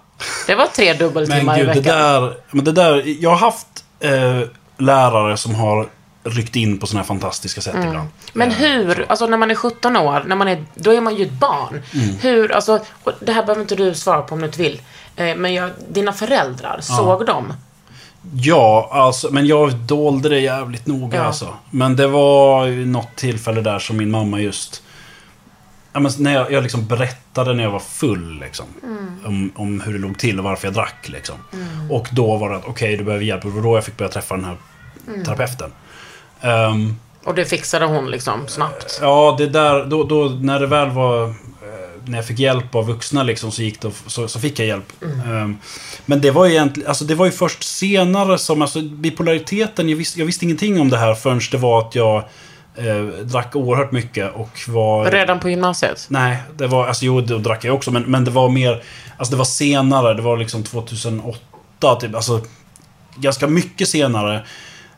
[0.46, 1.96] det var tre Men dubbeltimmar i gud, det veckan.
[1.98, 3.02] där, men det där...
[3.22, 3.66] Jag har haft
[4.00, 4.40] eh,
[4.78, 5.88] lärare som har
[6.24, 8.08] ryckt in på såna här fantastiska sätt ibland.
[8.32, 11.24] Men hur, alltså när man är 17 år, när man är, då är man ju
[11.24, 11.82] ett barn.
[11.94, 12.16] Mm.
[12.20, 12.80] Hur, alltså,
[13.20, 14.80] det här behöver inte du svara på om du inte vill.
[15.16, 17.52] Eh, men jag, dina föräldrar, såg de?
[18.34, 21.24] Ja, alltså, men jag dolde det jävligt noga Ja.
[21.24, 21.54] alltså.
[21.70, 24.82] Men det var ju något tillfälle där som min mamma just...
[25.92, 28.66] Ja, men när jag, jag liksom berättade när jag var full liksom,
[29.24, 31.08] om, om hur det låg till och varför jag drack.
[31.08, 31.34] Liksom.
[31.90, 33.44] Och då var det att okej, du behöver hjälp.
[33.44, 34.56] Och då jag fick börja träffa den här
[35.24, 35.72] terapeuten.
[36.42, 38.98] Ehm, Och det fixade hon liksom snabbt.
[39.02, 41.24] Ja, det där, då, då när det väl var...
[41.24, 41.32] eh,
[42.04, 44.92] När jag fick hjälp av vuxna liksom, så, gick det, så, så fick jag hjälp.
[45.02, 45.58] Ehm,
[46.06, 49.96] men det var ju egentligen, alltså det var ju först senare som, alltså bipolariteten, jag
[49.96, 52.16] visste, jag visste ingenting om det här förrän det var att jag
[52.76, 55.10] eh, drack oerhört mycket och var...
[55.10, 56.06] Redan på gymnasiet?
[56.08, 58.82] Nej, det var, alltså jo, då drack jag också, men, men det var mer,
[59.16, 62.40] alltså det var senare, det var liksom 2008, typ, alltså
[63.16, 64.44] ganska mycket senare.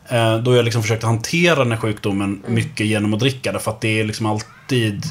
[0.09, 3.71] Eh, då jag liksom försökte hantera den här sjukdomen mycket genom att dricka det, för
[3.71, 5.05] att det är liksom alltid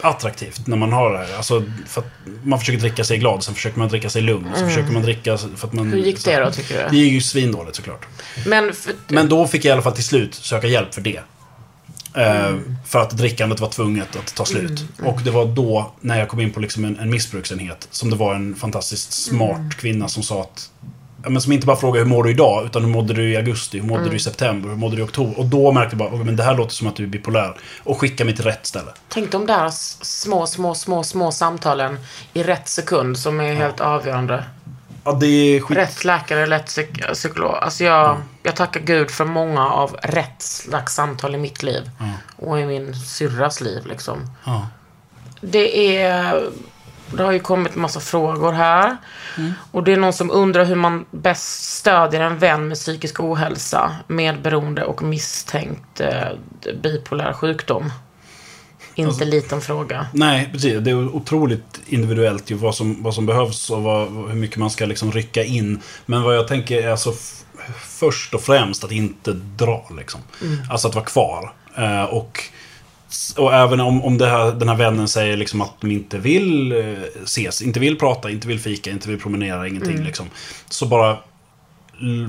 [0.00, 1.36] attraktivt när man har det här.
[1.36, 2.06] Alltså, för att
[2.42, 5.38] man försöker dricka sig glad, sen försöker man dricka sig lugn, så försöker man dricka
[5.38, 5.92] för att man...
[5.92, 6.90] Hur gick det då, tycker du?
[6.90, 8.06] Det gick ju svindåligt såklart.
[8.46, 11.20] Men, för, Men då fick jag i alla fall till slut söka hjälp för det.
[12.14, 12.56] Eh,
[12.86, 14.84] för att drickandet var tvunget att ta slut.
[15.04, 18.16] Och det var då, när jag kom in på liksom en, en missbruksenhet, som det
[18.16, 20.70] var en fantastiskt smart kvinna som sa att
[21.28, 23.80] men som inte bara frågade hur mår du idag, utan hur mådde du i augusti,
[23.80, 25.38] hur mådde du i september, hur mådde du i oktober?
[25.38, 27.56] Och då märkte jag bara, "Okej, men det här låter som att du är bipolär.
[27.84, 28.90] Och skicka mig till rätt ställe.
[29.08, 29.70] tänk de där
[30.04, 31.98] små, små, små, små samtalen
[32.32, 34.44] i rätt sekund som är helt avgörande.
[35.04, 35.76] Ja, det är skit...
[35.78, 37.54] Rätt läkare, rätt psyk- psykolog.
[37.54, 41.90] Alltså jag, jag tackar gud för många av rätt slags samtal i mitt liv.
[42.36, 44.30] Och i min syrras liv liksom.
[44.44, 44.68] Ja.
[45.40, 46.42] Det är...
[47.12, 48.96] Det har ju kommit massa frågor här.
[49.70, 53.96] Och det är någon som undrar hur man bäst stödjer en vän med psykisk ohälsa,
[54.06, 56.28] medberoende och misstänkt eh,
[56.82, 57.92] bipolär sjukdom.
[58.94, 60.06] Inte liten fråga.
[60.12, 60.80] Nej, precis.
[60.80, 64.70] Det är otroligt individuellt ju vad som, vad som behövs och vad, hur mycket man
[64.70, 65.80] ska liksom rycka in.
[66.06, 67.12] Men vad jag tänker är alltså
[67.78, 70.20] först och främst att inte dra liksom.
[70.70, 71.52] Alltså att vara kvar.
[71.76, 72.42] Eh, och,
[73.36, 76.94] och även om, om här, den här vännen säger liksom att de inte vill eh,
[77.24, 80.26] ses, inte vill prata, inte vill fika, inte vill promenera, ingenting liksom.
[80.68, 81.16] Så bara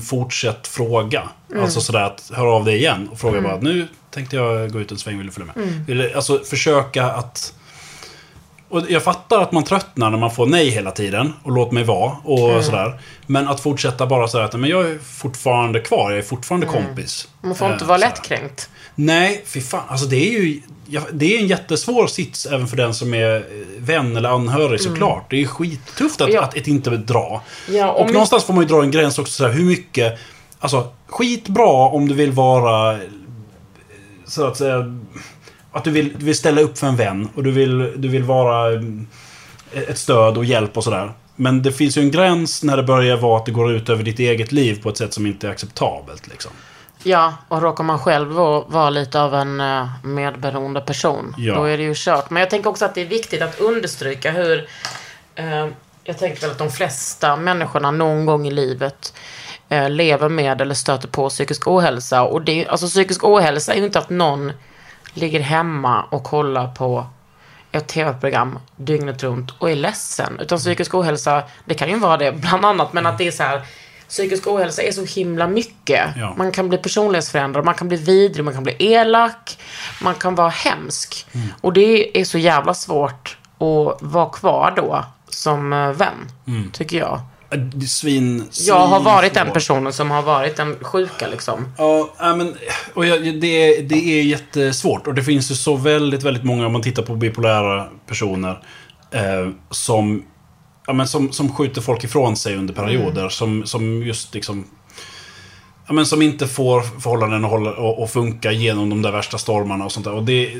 [0.04, 1.30] fortsätt fråga.
[1.62, 4.92] Alltså sådär att hör av dig igen och fråga bara nu tänkte jag gå ut
[4.92, 5.86] en sväng, vill du följa med?
[5.88, 7.54] Vill, alltså försöka att...
[8.72, 11.84] Och jag fattar att man tröttnar när man får nej hela tiden och låt mig
[11.84, 13.00] vara och sådär.
[13.28, 17.28] Men att fortsätta bara säga att men jag är fortfarande kvar, jag är fortfarande kompis.
[17.42, 18.10] Man får inte Eh, vara sådär.
[18.10, 18.70] lättkränkt.
[18.96, 19.84] Nej, fy fan.
[19.88, 20.62] Alltså det är ju...
[21.12, 23.42] Det är en jättesvår sits även för den som är eh,
[23.78, 25.30] vän eller anhörig såklart.
[25.30, 26.42] Det är skittufft att, Ja.
[26.42, 27.42] att, att inte dra.
[27.70, 30.20] Ja, och någonstans får man ju dra en gräns också så här, hur mycket...
[30.60, 32.94] Alltså, skitbra om du vill vara...
[32.94, 33.00] eh,
[34.26, 35.00] Så att säga...
[35.72, 38.24] Att du vill, du vill ställa upp för en vän och du vill, du vill
[38.24, 38.82] vara eh,
[39.90, 41.14] ett stöd och hjälp och sådär.
[41.36, 44.04] Men det finns ju en gräns när det börjar vara att det går ut över
[44.04, 46.28] ditt eget liv på ett sätt som inte är acceptabelt.
[46.28, 46.52] Liksom.
[47.04, 48.28] Ja, och råkar man själv
[48.68, 51.56] vara, lite av en eh, medberoende person, Ja.
[51.56, 52.30] då är det ju kört.
[52.30, 54.68] Men jag tänker också att det är viktigt att understryka hur...
[55.36, 55.68] Eh,
[56.04, 59.14] jag tänker väl att de flesta människorna någon gång i livet
[59.70, 62.24] eh, lever med eller stöter på psykisk ohälsa.
[62.24, 64.52] Och det, alltså psykisk ohälsa är ju inte att någon
[65.14, 67.06] ligger hemma och kollar på
[67.72, 70.40] ett tv-program dygnet runt och är ledsen.
[70.40, 73.44] Utan psykisk ohälsa, det kan ju vara det bland annat, men att det är så
[73.44, 73.62] här,
[74.08, 76.10] psykisk ohälsa är så himla mycket.
[76.16, 76.34] Ja.
[76.38, 79.58] Man kan bli personlighetsförändrad, man kan bli vidrig, man kan bli elak,
[80.02, 81.26] man kan vara hemsk.
[81.62, 86.32] Och det är så jävla svårt att vara kvar då som eh, vän,
[86.74, 87.22] tycker jag.
[87.52, 91.74] Det är Svin, Jag har varit den personen som har varit den sjuka liksom.
[91.78, 92.56] Ja, men
[92.94, 95.08] och jag, det, det är jättesvårt.
[95.08, 98.64] Och det finns ju så väldigt, väldigt många, om man tittar på bipolära personer,
[99.12, 100.24] eh, som,
[100.88, 103.30] ja, men som, som skjuter folk ifrån sig under perioder.
[103.30, 104.66] Som, som just liksom...
[105.88, 109.38] Ja, men som inte får förhållanden att, hålla, och, och funka genom de där värsta
[109.38, 110.14] stormarna och sånt där.
[110.14, 110.54] Och det,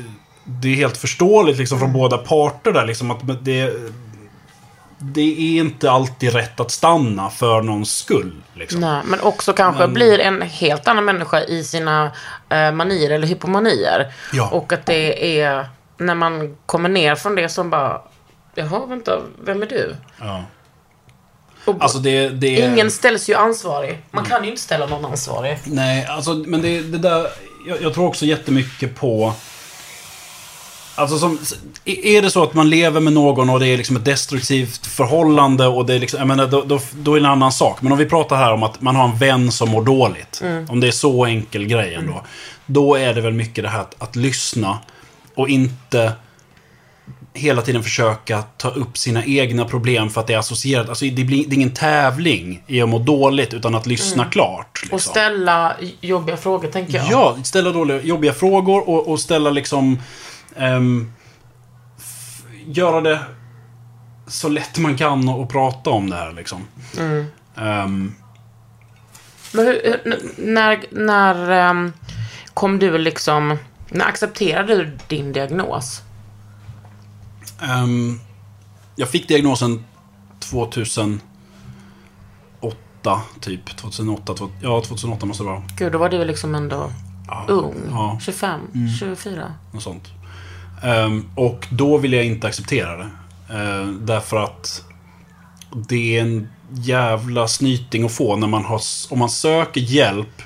[0.44, 2.86] det är helt förståeligt liksom, från båda parter där.
[2.86, 3.74] Liksom, att det,
[5.02, 5.20] det
[5.56, 8.32] är inte alltid rätt att stanna för någons skull.
[8.54, 8.80] Liksom.
[8.80, 12.12] Nej, men också kanske Men- blir en helt annan människa i sina
[12.48, 14.12] eh, manier eller hypomanier.
[14.32, 14.48] Ja.
[14.50, 15.66] Och att det är
[15.98, 18.00] när man kommer ner från det som bara,
[18.54, 19.96] jaha, vänta, vem är du?
[20.20, 20.44] Ja.
[21.64, 22.46] Och Alltså det, det.
[22.48, 24.02] Ingen ställs ju ansvarig.
[24.10, 25.58] Man kan ju inte ställa någon ansvarig.
[25.64, 27.26] Nej, alltså, men det, det där...
[27.66, 29.32] Jag, jag tror också jättemycket på...
[30.94, 31.38] Alltså som,
[31.84, 35.66] är det så att man lever med någon och det är liksom ett destruktivt förhållande
[35.66, 37.82] och det är liksom, jag menar, då, då, då är det en annan sak.
[37.82, 40.42] Men om vi pratar här om att man har en vän som mår dåligt.
[40.68, 42.22] Om det är så enkel grej ändå.
[42.66, 44.78] Då är det väl mycket det här att, att lyssna
[45.34, 46.12] och inte
[47.34, 50.88] hela tiden försöka ta upp sina egna problem för att det är associerat.
[50.88, 54.78] Alltså det, blir, det är ingen tävling i att må dåligt utan att lyssna klart.
[54.82, 54.94] Liksom.
[54.94, 57.06] Och ställa jobbiga frågor, tänker jag.
[57.10, 59.98] Ja, ställa dåliga, jobbiga frågor och, och ställa liksom...
[61.98, 63.20] f- göra det
[64.26, 66.64] så lätt man kan och, prata om det här liksom.
[67.56, 68.14] Ehm,
[69.54, 70.00] Men hur,
[70.38, 71.92] när, när ehm,
[72.54, 76.02] kom du liksom, när accepterade du din diagnos?
[77.62, 78.20] ehm,
[78.96, 79.84] jag fick diagnosen
[80.40, 81.20] 2008,
[83.40, 83.76] typ.
[83.76, 85.62] 2008, två- ja 2008 måste det vara.
[85.76, 86.92] Gud, då var du liksom ändå
[87.48, 87.74] ung.
[87.90, 88.18] ja.
[88.22, 88.60] 25,
[89.00, 89.54] 24.
[89.72, 90.08] Något sånt.
[90.82, 93.10] Ehm, och då ville jag inte acceptera det.
[93.54, 94.84] Ehm, därför att
[95.88, 98.80] det är en jävla snyting att få när man har,
[99.10, 100.42] om man söker hjälp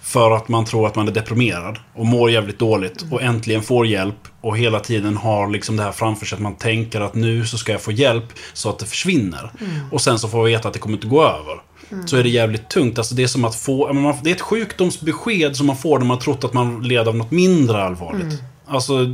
[0.00, 3.86] för att man tror att man är deprimerad och mår jävligt dåligt och äntligen får
[3.86, 7.46] hjälp och hela tiden har liksom det här framför sig att man tänker att nu
[7.46, 9.52] så ska jag få hjälp så att det försvinner.
[9.90, 11.62] Och sen så får man veta att det kommer inte gå över.
[12.06, 12.98] Så är det jävligt tungt.
[12.98, 13.92] Alltså det är som att få,
[14.22, 17.30] det är ett sjukdomsbesked som man får när man trott att man led av något
[17.30, 18.42] mindre allvarligt.
[18.66, 19.10] Alltså, eh,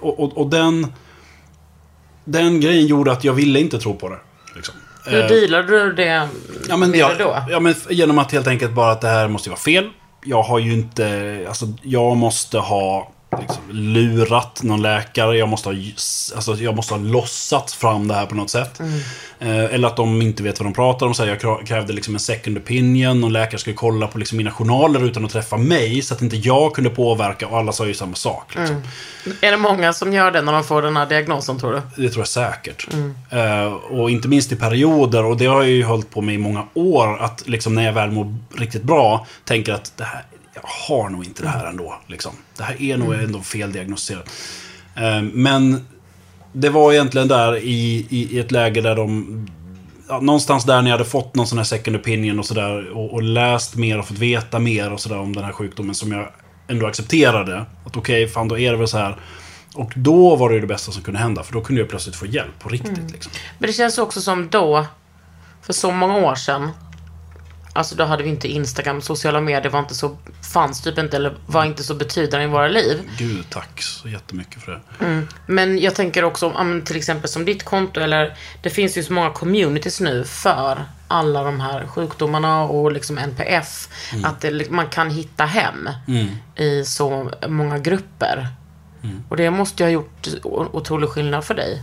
[0.00, 0.86] och, och, och den,
[2.24, 4.18] den grejen gjorde att jag ville inte tro på det.
[4.56, 4.74] Liksom.
[5.06, 6.28] Hur Eh, dealade du det
[6.68, 7.36] Ja, men, med ja, det då?
[7.50, 9.90] ja, men genom att helt enkelt bara att det här måste vara fel.
[10.24, 15.36] Jag har ju inte, alltså jag måste ha liksom, lurat någon läkare.
[15.36, 15.74] Jag måste, ha,
[16.34, 18.80] alltså, jag måste ha lossat fram det här på något sätt.
[19.38, 21.14] Eh, eller att de inte vet vad de pratar om.
[21.14, 23.20] Så här, jag krävde liksom en second opinion.
[23.20, 26.02] Någon läkare skulle kolla på liksom, mina journaler utan att träffa mig.
[26.02, 27.46] Så att inte jag kunde påverka.
[27.46, 28.54] Och alla sa ju samma sak.
[28.54, 28.82] Liksom.
[29.40, 32.02] Är det många som gör det när de får den här diagnosen, tror du?
[32.02, 32.88] Det tror jag säkert.
[33.30, 36.38] Eh, och inte minst i perioder, och det har jag ju hållit på med i
[36.38, 40.24] många år, att liksom när jag väl mår riktigt bra, tänker att det här,
[40.54, 41.94] jag har nog inte det här ändå.
[42.06, 42.32] Liksom.
[42.56, 44.30] Det här är nog ändå feldiagnostiserat.
[44.96, 45.86] Eh, men
[46.52, 49.48] det var egentligen där i, i, i ett läge där de...
[50.08, 53.12] Ja, någonstans där när jag hade fått någon sån här second opinion och sådär och,
[53.12, 56.28] och läst mer och fått veta mer och sådär om den här sjukdomen som jag
[56.68, 57.64] ändå accepterade.
[57.84, 59.16] Att okej, fan då är det väl så här.
[59.74, 62.16] Och då var det ju det bästa som kunde hända för då kunde jag plötsligt
[62.16, 63.10] få hjälp på riktigt.
[63.12, 63.32] Liksom.
[63.58, 64.86] Men det känns också som då,
[65.62, 66.70] för så många år sedan,
[67.72, 70.16] alltså då hade vi inte Instagram, sociala medier var inte så,
[70.52, 73.10] fanns typ inte, eller var inte så betydande i våra liv.
[73.18, 74.80] Gud, tack så jättemycket för det.
[75.46, 76.52] Men jag tänker också,
[76.84, 81.42] till exempel som ditt konto, eller det finns ju så många communities nu för alla
[81.42, 83.88] de här sjukdomarna och liksom NPF.
[84.24, 85.88] Att det, man kan hitta hem
[86.56, 88.48] i så många grupper.
[89.28, 90.28] Och det måste ju ha gjort
[90.72, 91.82] otrolig skillnad för dig.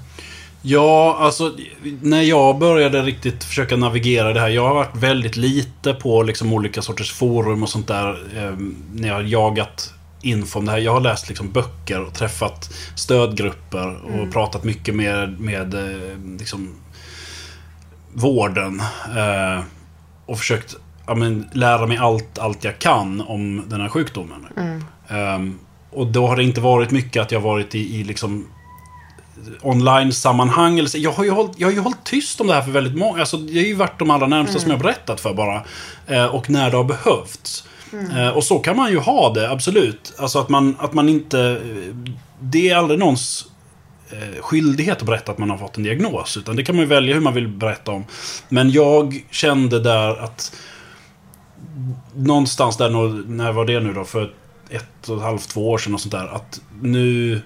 [0.61, 1.55] Ja, alltså
[2.01, 4.49] när jag började riktigt försöka navigera det här.
[4.49, 8.09] Jag har varit väldigt lite på liksom olika sorters forum och sånt där.
[8.35, 8.57] Eh,
[8.93, 10.79] när jag har jagat info om det här.
[10.79, 16.75] Jag har läst liksom böcker och träffat stödgrupper och pratat mycket med, med eh, liksom,
[18.13, 18.81] vården.
[19.17, 19.63] Eh,
[20.25, 20.75] och försökt
[21.07, 24.47] ja, men, lära mig allt, allt jag kan om den här sjukdomen.
[25.07, 25.59] Ehm,
[25.91, 28.47] och då har det inte varit mycket att jag varit i, i liksom
[29.61, 30.79] online-sammanhang.
[30.79, 30.97] Eller så.
[30.97, 33.19] Jag, har ju hållit, jag har ju hållit tyst om det här för väldigt många.
[33.19, 35.63] Alltså, det har ju varit de allra närmsta som jag berättat för bara.
[36.07, 37.63] Eh, och när det har behövts.
[37.93, 40.13] Eh, och så kan man ju ha det, absolut.
[40.17, 41.61] Alltså att man, att man inte...
[42.39, 43.45] Det är aldrig någons
[44.09, 46.38] eh, skyldighet att berätta att man har fått en diagnos.
[46.38, 48.05] Utan det kan man ju välja hur man vill berätta om.
[48.49, 50.55] Men jag kände där att
[52.15, 52.89] någonstans där,
[53.27, 54.03] när var det nu då?
[54.03, 54.33] För
[54.69, 56.27] ett och ett halvt, två år sedan och sånt där.
[56.27, 57.41] Att nu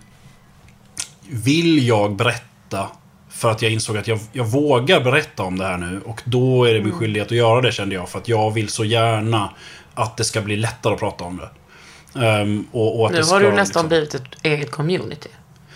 [1.30, 2.88] vill jag berätta
[3.30, 6.02] för att jag insåg att jag, jag vågar berätta om det här nu.
[6.06, 8.10] Och då är det min skyldighet att göra det kände jag.
[8.10, 9.50] För att jag vill så gärna
[9.94, 11.50] att det ska bli lättare att prata om det.
[12.26, 15.30] Ehm, och, och Nu har du nästan liksom- blivit ett eget community.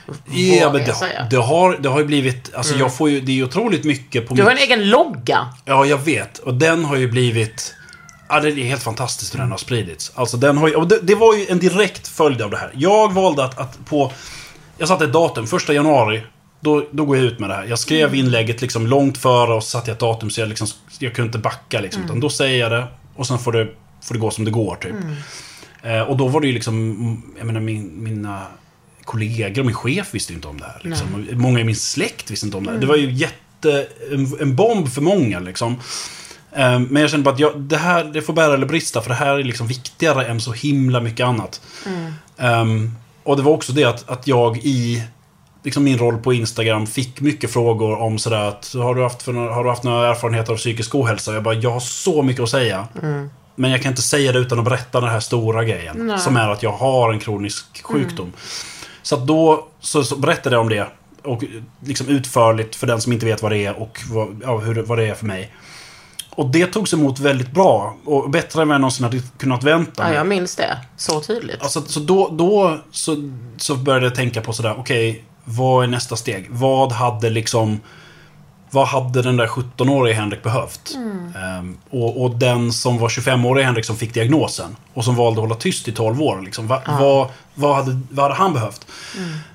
[0.08, 1.28] Ja, Vågar men jag det, säga.
[1.32, 2.56] det, har, det har ju blivit...
[2.56, 3.22] Alltså jag får ju...
[3.22, 5.48] Det är otroligt mycket på Du har mitt- en egen logga.
[5.66, 6.38] Ja, jag vet.
[6.38, 7.76] Och den har ju blivit...
[8.30, 10.12] Ja, det är helt fantastiskt hur den har spridits.
[10.16, 10.86] Alltså den har ju...
[10.86, 12.72] Det, det var ju en direkt följd av det här.
[12.76, 14.12] Jag valde att, att på...
[14.78, 16.24] Jag satte ett datum, första januari.
[16.60, 17.66] Då, då går jag ut med det här.
[17.66, 20.68] Jag skrev inlägget liksom långt före och satte ett datum så jag, liksom,
[21.00, 21.82] jag kunde inte backa.
[21.82, 23.68] Liksom, Utan då säger jag det och sen får det,
[24.04, 24.96] får det gå som det går, typ.
[25.84, 27.24] Eh, och då var det ju liksom...
[27.38, 28.42] Jag menar, min, mina
[29.04, 30.82] kollegor och min chef visste inte om det här.
[30.84, 31.28] Liksom.
[31.34, 32.78] Många i min släkt visste inte om det här.
[32.80, 33.88] Det var ju jätte...
[34.12, 35.80] En, en bomb för många, liksom.
[36.52, 39.10] Eh, Men jag kände bara att jag, det här det får bära eller brista för
[39.10, 41.62] det här är liksom viktigare än så himla mycket annat.
[42.38, 42.92] Ehm,
[43.26, 45.04] och det var också det att, att jag i
[45.64, 49.34] liksom min roll på Instagram fick mycket frågor om sådär att har du haft, för,
[49.34, 51.34] har du haft några erfarenheter av psykisk ohälsa?
[51.34, 52.88] Jag bara, jag har så mycket att säga.
[53.56, 56.20] Men jag kan inte säga det utan att berätta den här stora grejen.
[56.20, 58.34] Som är att jag har en kronisk sjukdom.
[59.02, 60.88] Så att då så, så berättade jag om det.
[61.24, 61.44] Och
[61.80, 64.98] liksom utförligt för den som inte vet vad det är och vad, ja, hur, vad
[64.98, 65.52] det är för mig.
[66.36, 67.96] Och det togs emot väldigt bra.
[68.06, 70.78] Och bättre än vad jag någonsin hade kunnat vänta Ja, jag minns det.
[70.98, 71.62] Så tydligt.
[71.62, 76.16] Alltså, så då, då så, så började jag tänka på sådär, okej, vad är nästa
[76.16, 76.48] steg?
[76.50, 77.80] Vad hade liksom...
[78.72, 80.98] Vad hade den där 17-åriga Henrik behövt?
[81.36, 85.48] Ehm, och, och den som var 25-åriga Henrik som fick diagnosen och som valde att
[85.48, 86.42] hålla tyst i 12 år.
[86.42, 88.88] Liksom, va, vad, vad, hade, vad hade han behövt?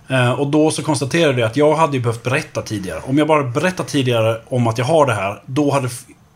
[0.09, 3.01] Eh, och då så konstaterade jag att jag hade ju behövt berätta tidigare.
[3.07, 5.89] Om jag bara berättat tidigare om att jag har det här, då hade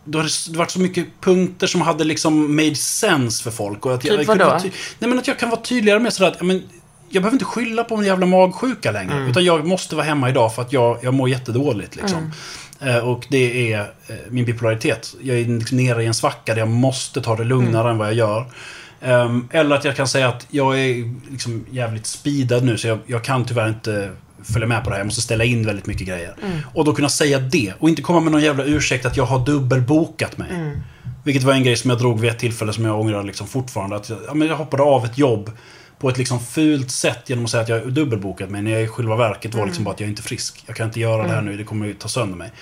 [0.05, 3.87] då hade det varit så mycket punkter som hade liksom made sense för folk.
[3.87, 4.61] Och att jag, Typ kunde vadå?
[4.61, 6.63] ty- Nej men att jag kan vara tydligare med sådär att, men,
[7.09, 9.15] jag behöver inte skylla på en jävla magsjuka längre.
[9.15, 9.29] Mm.
[9.31, 11.97] Utan jag måste vara hemma idag för att jag, jag mår jättedåligt.
[11.97, 12.33] Liksom.
[12.81, 12.97] Mm.
[12.97, 15.15] Eh, och det är eh, min bipolaritet.
[15.23, 17.91] Jag är liksom nere i en svacka där jag måste ta det lugnare Mm.
[17.93, 18.45] än vad jag gör.
[19.03, 22.99] Ehm, eller att jag kan säga att jag är liksom jävligt speedad nu så jag,
[23.07, 24.11] jag kan tyvärr inte
[24.45, 25.01] följa med på det här.
[25.01, 26.34] Jag måste ställa in väldigt mycket grejer.
[26.74, 27.72] Och då kunna säga det.
[27.78, 30.49] Och inte komma med någon jävla ursäkt att jag har dubbelbokat mig.
[31.24, 33.97] Vilket var en grej som jag drog vid ett tillfälle som jag ångrar liksom fortfarande.
[33.97, 35.51] Att jag, ja, men jag hoppade av ett jobb
[35.99, 38.62] på ett liksom fult sätt genom att säga att jag har dubbelbokat mig.
[38.62, 40.64] När jag i själva verket var liksom bara att jag är inte frisk.
[40.66, 42.53] Jag kan inte göra det här nu, det kommer ju ta sönder mig.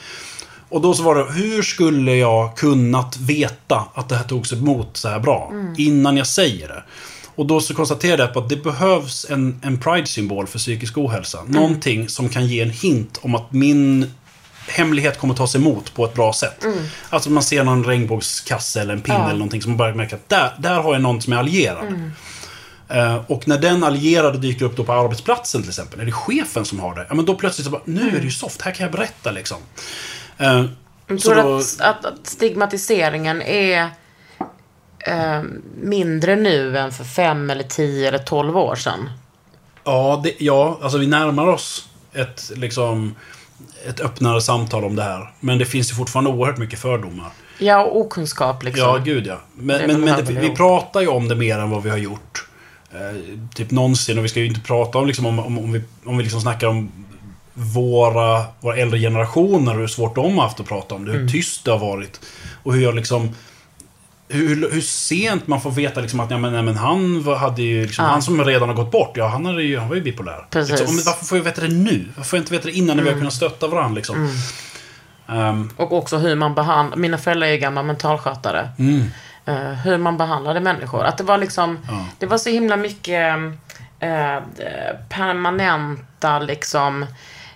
[0.69, 4.97] Och då så var det, hur skulle jag kunnat veta att det här togs emot
[4.97, 5.53] så här bra?
[5.79, 6.83] Innan jag säger det.
[7.35, 11.39] Och då så konstaterade jag att det behövs en, en pride-symbol för psykisk ohälsa.
[11.47, 14.13] Någonting som kan ge en hint om att min
[14.69, 16.65] hemlighet kommer tas emot på ett bra sätt.
[17.11, 20.29] Alltså man ser någon regnbågskasse eller en pinne eller någonting som man börjar märka att
[20.29, 22.11] där, där har jag någon som är allierad.
[22.89, 26.65] Eh, och när den allierade dyker upp då på arbetsplatsen till exempel, är det chefen
[26.65, 27.07] som har det?
[27.09, 29.31] Ja men då plötsligt så bara, nu är det ju soft, här kan jag berätta
[29.31, 29.59] liksom.
[30.39, 30.65] Eh,
[31.07, 33.89] Jag så tror då- att, att, att stigmatiseringen är
[35.07, 35.43] eh,
[35.83, 39.11] mindre nu än för fem eller tio eller tolv år sedan.
[39.85, 43.15] Ja, det, ja, alltså vi närmar oss ett, liksom,
[43.89, 45.33] ett öppnare samtal om det här.
[45.41, 47.31] Men det finns ju fortfarande oerhört mycket fördomar.
[47.59, 48.85] Ja, och okunskap liksom.
[48.85, 49.35] Ja, gud ja.
[49.55, 51.97] Det Men, men, men det, vi pratar ju om det mer än vad vi har
[51.97, 52.47] gjort.
[52.93, 53.17] Eh,
[53.55, 54.19] typ någonsin.
[54.19, 56.41] Och vi ska ju inte prata om, liksom, om, om, om vi, om vi liksom
[56.41, 56.93] snackar om
[57.55, 61.11] våra, våra äldre generationer och hur svårt de har haft att prata om det.
[61.11, 61.33] Hur Mm.
[61.33, 62.21] tyst det har varit.
[62.63, 63.35] Och hur jag liksom...
[64.33, 67.83] Hur, hur sent man får veta liksom att ja, men, nej, men han hade ju
[67.87, 68.11] liksom, Ja.
[68.11, 70.47] han som redan har gått bort, ja han, hade ju, han var ju bipolär.
[70.51, 70.71] Precis.
[70.71, 70.81] Mm.
[70.81, 72.09] Liksom, men varför får jag veta det nu?
[72.17, 74.29] Varför får jag inte veta det innan när vi har kunnat stötta varandra liksom?
[75.29, 78.69] Ehm, Och också hur man behandlar, mina föräldrar är gamla mentalskötare.
[78.79, 79.05] Mm.
[79.47, 81.05] Eh, hur man behandlade människor.
[81.05, 81.79] Att det var liksom,
[82.19, 83.37] det var så himla mycket
[84.01, 84.39] eh,
[85.09, 87.07] permanenta liksom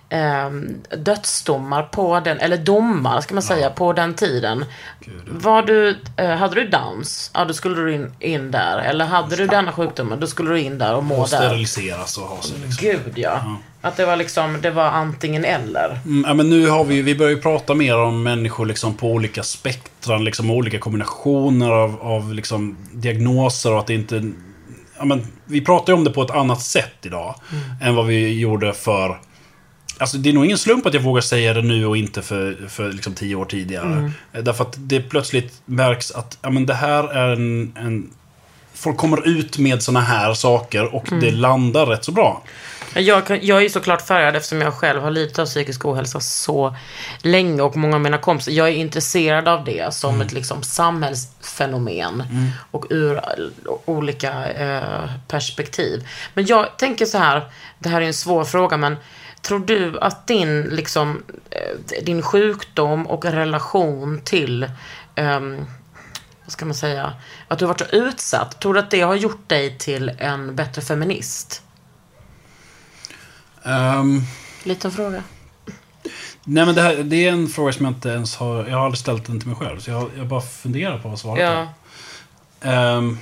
[0.09, 4.65] ehm, dödsdomar på den, eller domar ska man säga, på den tiden.
[5.27, 8.77] Var du, eh, hade du Downs, ja då skulle du in, in där.
[8.77, 11.37] Eller hade du denna sjukdomen, då skulle du in där och må Och där.
[11.37, 12.87] steriliseras och ha sig liksom.
[12.87, 13.57] Gud ja.
[13.81, 15.99] Att det var liksom, det var antingen eller.
[16.05, 19.07] Mm, ja, men nu har vi, vi börjar ju prata mer om människor liksom på
[19.07, 24.31] olika spektran, liksom olika kombinationer av, av liksom diagnoser och att det inte...
[24.97, 27.35] Ja, men, vi pratar ju om det på ett annat sätt idag
[27.81, 29.19] än vad vi gjorde för...
[29.99, 32.67] Alltså det är nog ingen slump att jag vågar säga det nu och inte för,
[32.69, 34.11] för liksom tio år tidigare.
[34.31, 38.09] Därför att det plötsligt märks att ja, men det här är en, en...
[38.73, 42.43] Folk kommer ut med såna här saker och det landar rätt så bra.
[42.95, 46.19] Jag, kan, jag är ju såklart färgad eftersom jag själv har lidit av psykisk ohälsa
[46.19, 46.75] så
[47.21, 48.51] länge och många av mina kompisar.
[48.51, 52.23] Jag är intresserad av det som ett liksom samhällsfenomen
[52.71, 53.21] och ur eh,
[53.85, 56.07] olika eh, perspektiv.
[56.33, 57.41] Men jag tänker så här,
[57.79, 58.97] det här är en svår fråga men
[59.41, 64.71] tror du att din, liksom, eh, din sjukdom och relation till
[65.15, 65.65] ehm,
[66.43, 67.13] vad ska man säga,
[67.47, 68.59] att du har varit så utsatt.
[68.61, 71.61] Tror du att det har gjort dig till en bättre feminist?
[73.63, 74.21] Ehm,
[74.63, 75.23] Liten fråga.
[76.43, 78.65] Nej men det, här, det är en fråga som jag inte ens har...
[78.67, 79.79] Jag har aldrig ställt den till mig själv.
[79.79, 81.67] Så jag, jag bara funderar på vad svaret Ja.
[82.61, 82.97] är.
[82.97, 83.17] Ehm,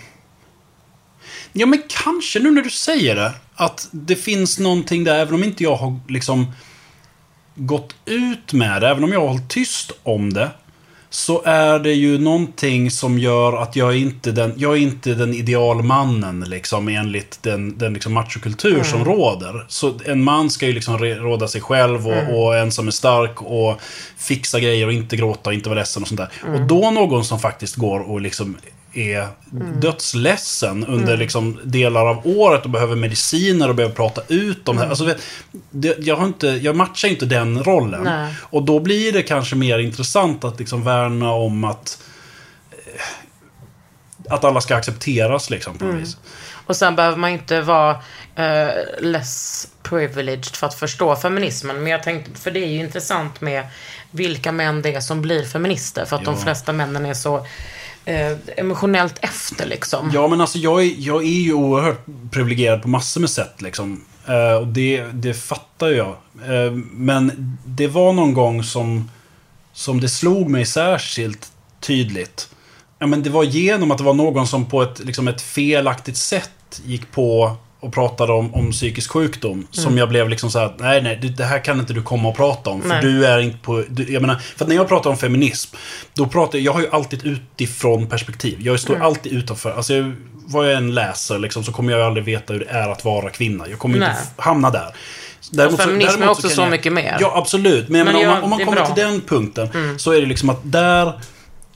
[1.57, 3.31] ja men kanske nu när du säger det.
[3.55, 6.51] Att det finns någonting där, även om inte jag har liksom
[7.55, 10.49] gått ut med det, även om jag har hållit tyst om det.
[11.09, 15.13] Så är det ju någonting som gör att jag är inte den, jag är inte
[15.13, 19.65] den idealmannen liksom enligt den, den liksom machokultur som råder.
[19.67, 23.41] Så en man ska ju liksom råda sig själv och, och en som är stark
[23.41, 23.81] och
[24.17, 26.53] fixa grejer och inte gråta och inte vara ledsen och sånt där.
[26.53, 28.57] Och då någon som faktiskt går och liksom
[28.97, 29.27] är
[29.81, 34.81] dödsledsen under liksom delar av året och behöver mediciner och behöver prata ut om det
[34.81, 34.89] här.
[34.89, 35.13] Alltså,
[35.71, 38.03] det, jag, har inte, jag matchar inte den rollen.
[38.03, 38.33] Nej.
[38.41, 41.99] Och då blir det kanske mer intressant att liksom värna om att
[42.71, 43.01] eh,
[44.29, 46.17] att alla ska accepteras liksom på något vis.
[46.67, 47.91] Och sen behöver man inte vara
[48.35, 48.69] eh,
[49.01, 51.75] less privileged för att förstå feminismen.
[51.83, 53.67] Men jag tänkte, för det är ju intressant med
[54.11, 56.05] vilka män det är som blir feminister.
[56.05, 56.41] För att de Ja.
[56.41, 57.47] flesta männen är så
[58.05, 60.11] eh, emotionellt efter liksom.
[60.13, 64.05] Ja, men alltså jag är, jag är ju oerhört privilegierad på massor med sätt liksom.
[64.27, 66.15] Eh, och det, det fattar jag.
[66.45, 69.11] Eh, men det var någon gång som,
[69.73, 72.49] som det slog mig särskilt tydligt.
[72.99, 76.17] Ja, men det var genom att det var någon som på ett, liksom ett felaktigt
[76.17, 79.67] sätt gick på och pratade om, om psykisk sjukdom.
[79.71, 82.35] Som jag blev liksom så här, nej nej, det, här kan inte du komma och
[82.35, 82.81] prata om.
[82.81, 83.01] För Nej.
[83.01, 83.83] du är inte på...
[83.89, 85.75] Du, jag menar, för att när jag pratar om feminism,
[86.13, 88.57] då pratar jag, jag har ju alltid utifrån perspektiv.
[88.61, 89.71] Jag står alltid utanför.
[89.71, 90.15] Alltså, jag,
[90.47, 93.29] vad jag än läser liksom, så kommer jag aldrig veta hur det är att vara
[93.29, 93.67] kvinna.
[93.67, 94.09] Jag kommer Nej.
[94.09, 94.95] inte hamna där.
[95.51, 97.17] Däremot feminism är också så jag- mycket mer.
[97.19, 97.89] Ja, absolut.
[97.89, 98.85] Men, jag Men menar, om man, om man kommer bra.
[98.85, 98.95] Mm.
[98.95, 101.13] till den punkten så är det liksom att där...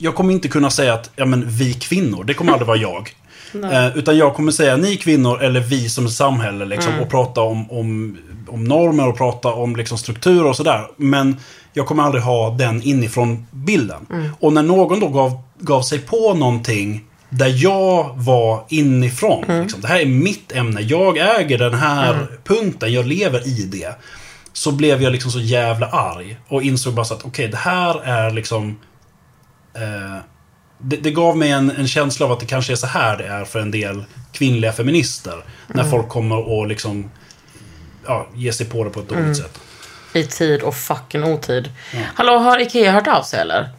[0.01, 3.13] Jag kommer inte kunna säga att, ja men vi kvinnor, det kommer aldrig vara jag.
[3.53, 7.03] Eh, utan jag kommer säga ni kvinnor eller vi som samhälle liksom, Mm.
[7.03, 10.87] och prata om, om, om normer och prata om liksom, strukturer och sådär.
[10.97, 11.37] Men
[11.73, 14.05] jag kommer aldrig ha den inifrån bilden.
[14.11, 14.29] Mm.
[14.39, 19.43] Och när någon då gav, gav sig på någonting där jag var inifrån.
[19.43, 19.61] Mm.
[19.61, 20.81] Liksom, det här är mitt ämne.
[20.81, 22.93] Jag äger den här punkten.
[22.93, 23.95] Jag lever i det.
[24.53, 26.37] Så blev jag liksom så jävla arg.
[26.47, 28.79] Och insåg bara så att okej, det här är liksom...
[29.73, 30.17] Eh,
[30.81, 33.25] det, det gav mig en, en känsla av att det kanske är så här det
[33.25, 35.43] är för en del kvinnliga feminister.
[35.67, 37.11] När folk kommer och liksom...
[38.05, 39.59] Ja, ge sig på det på ett dåligt sätt.
[40.13, 41.69] I tid och fucking otid.
[42.15, 43.69] Hallå, har Ikea hört av sig eller?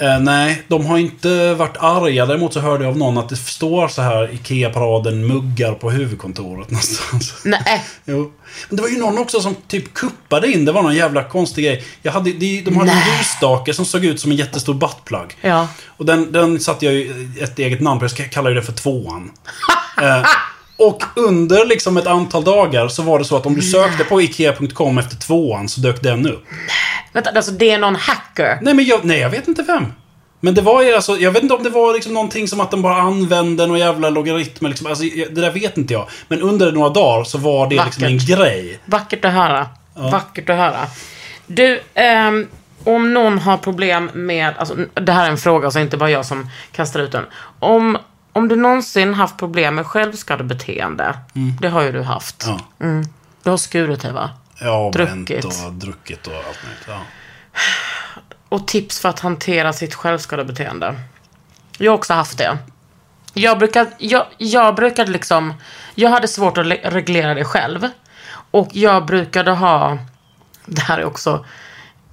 [0.00, 2.26] Eh, nej, de har inte varit arga.
[2.26, 6.70] Däremot så hörde jag av någon att det står så här IKEA-paraden muggar på huvudkontoret
[6.70, 7.34] någonstans.
[7.44, 7.84] Nej.
[8.04, 8.32] Jo.
[8.68, 10.64] Men det var ju någon också som typ kuppade in.
[10.64, 11.84] Det var någon jävla konstig grej.
[12.02, 13.18] Jag hade, de, de hade en Nej.
[13.18, 15.36] ljusstake som såg ut som en jättestor buttplug.
[15.40, 15.68] Ja.
[15.86, 18.04] Och den, den satte jag ju ett eget namn på.
[18.04, 19.30] Jag ska kalla ju det för tvåan.
[20.02, 20.26] eh,
[20.80, 24.22] och under liksom ett antal dagar så var det så att om du sökte på
[24.22, 26.44] IKEA.com efter tvåan så dök den upp.
[27.12, 28.58] Vänta, alltså det är någon hacker.
[28.62, 29.84] Nej, men jag, nej, jag vet inte vem.
[30.40, 32.70] Men det var ju alltså, jag vet inte om det var liksom någonting som att
[32.70, 34.66] den bara använde någon jävla logaritm.
[34.66, 34.86] Liksom.
[34.86, 36.08] Alltså, det där vet inte jag.
[36.28, 38.38] Men under några dagar så var det liksom en Vackert.
[38.38, 38.78] grej.
[38.84, 39.66] Vackert att höra.
[39.94, 40.86] Vackert att höra.
[41.46, 42.46] Du, ehm,
[42.84, 46.26] om någon har problem med, alltså det här är en fråga så inte bara jag
[46.26, 47.24] som kastar ut den.
[47.58, 47.98] Om,
[48.32, 51.18] om du någonsin haft problem med självskadebeteende,
[51.60, 52.44] det har ju du haft.
[52.46, 52.60] Ja.
[53.42, 54.30] Du har skurit dig va?
[54.60, 55.44] Ja, Druckit.
[55.44, 56.84] och druckit och allt möjligt.
[56.88, 57.00] Ja.
[58.48, 60.94] Och tips för att hantera sitt självskadebeteende.
[61.78, 62.58] Jag har också haft det.
[63.34, 65.54] Jag brukar, jag, jag brukade liksom,
[65.94, 67.88] jag hade svårt att le- reglera det själv.
[68.50, 69.98] Och jag brukade ha
[70.66, 71.44] det här är också...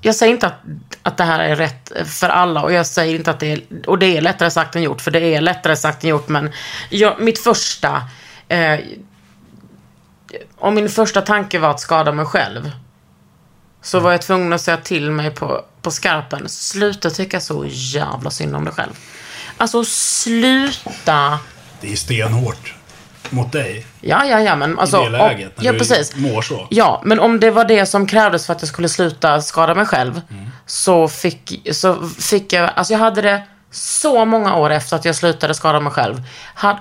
[0.08, 0.62] Jag säger inte att,
[1.03, 3.62] att det här är rätt för alla och jag säger inte att det är...
[3.88, 6.28] Och det är lättare sagt än gjort, för det är lättare sagt än gjort.
[6.28, 6.51] Men
[6.89, 8.03] jag, mitt första...
[8.47, 8.80] Eh,
[10.58, 12.72] om min första tanke var att skada mig själv.
[13.82, 16.49] Så var jag tvungen att säga till mig på, på skarpen.
[16.49, 18.93] Sluta tycka så jävla synd om dig själv.
[19.58, 21.39] Alltså sluta.
[21.82, 22.77] Det är stenhårt
[23.32, 23.86] mot dig.
[24.02, 25.02] Ja, ja, ja, men alltså.
[25.02, 26.16] I det läget, om, när ja, du precis.
[26.16, 26.68] mår så.
[26.70, 29.86] Ja, men om det var det som krävdes för att jag skulle sluta skada mig
[29.86, 30.22] själv.
[30.30, 30.46] Mm.
[30.66, 35.16] Så, fick, så fick jag, alltså jag hade det så många år efter att jag
[35.16, 36.24] slutade skada mig själv.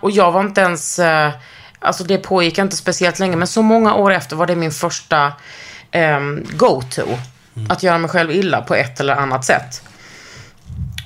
[0.01, 1.31] Och jag var inte ens, eh,
[1.79, 5.33] alltså det pågick inte speciellt länge, men så många år efter var det min första
[5.91, 7.03] ehm, go-to.
[7.57, 7.71] Mm.
[7.71, 9.83] Att göra mig själv illa på ett eller annat sätt.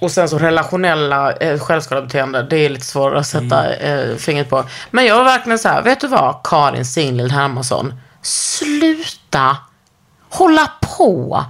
[0.01, 4.11] Och sen så relationella eh, självskadebeteende, det är lite svårare att sätta Mm.
[4.11, 4.65] eh, fingret på.
[4.91, 9.57] Men jag var verkligen så här, vet du vad, Karin Singlild Hermansson, sluta
[10.31, 11.45] hålla på.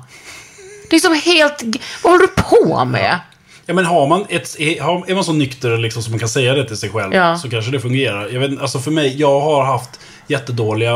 [0.90, 1.62] Det är som helt,
[2.03, 3.18] vad håller du på med?
[3.66, 6.55] Ja, men har man ett, är, är man så nykter liksom, som man kan säga
[6.55, 7.38] det till sig själv Ja.
[7.38, 8.28] så kanske det fungerar.
[8.28, 9.90] Jag vet, alltså för mig, jag har haft
[10.26, 10.94] jättedåliga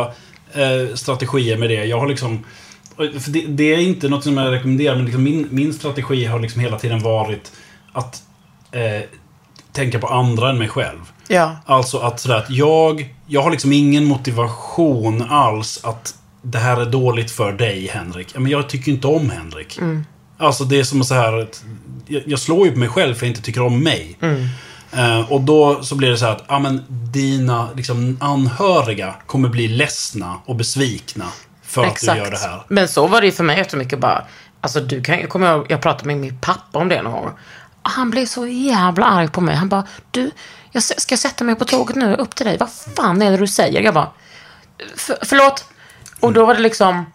[0.53, 1.85] eh, strategier med det.
[1.85, 2.45] Jag har liksom...
[2.97, 6.41] För det, det är inte något som jag rekommenderar, men liksom min, min strategi har
[6.41, 7.53] liksom hela tiden varit
[7.93, 8.23] att
[8.73, 9.09] eh,
[9.73, 11.01] tänka på andra än mig själv.
[11.29, 11.57] Ja.
[11.67, 16.87] Alltså att sådär att jag, jag har liksom ingen motivation alls att det här är
[16.87, 18.35] dåligt för dig Henrik.
[18.35, 19.79] Men jag tycker inte om Henrik.
[20.39, 21.65] Alltså det är som så här att
[22.07, 24.19] jag, slår ju på mig själv för jag inte tycker om mig.
[24.93, 29.49] Eh, och då så blir det så här att ja, men dina liksom, anhöriga kommer
[29.49, 31.25] bli ledsna och besvikna
[31.75, 32.63] för att du gör det här.
[32.69, 34.25] Men så var det ju för mig jättemycket bara.
[34.61, 37.31] Alltså du kan, jag kommer ihåg, jag pratade med min pappa om det någon gång.
[37.83, 39.55] Han blev så jävla arg på mig.
[39.57, 40.31] Han bara, du,
[40.73, 42.57] jag ska sätta mig på tåget nu upp till dig.
[42.61, 43.81] Vad fan är det du säger?
[43.81, 44.09] Jag bara,
[44.97, 45.65] "För- förlåt.
[46.21, 47.07] Och då var det liksom,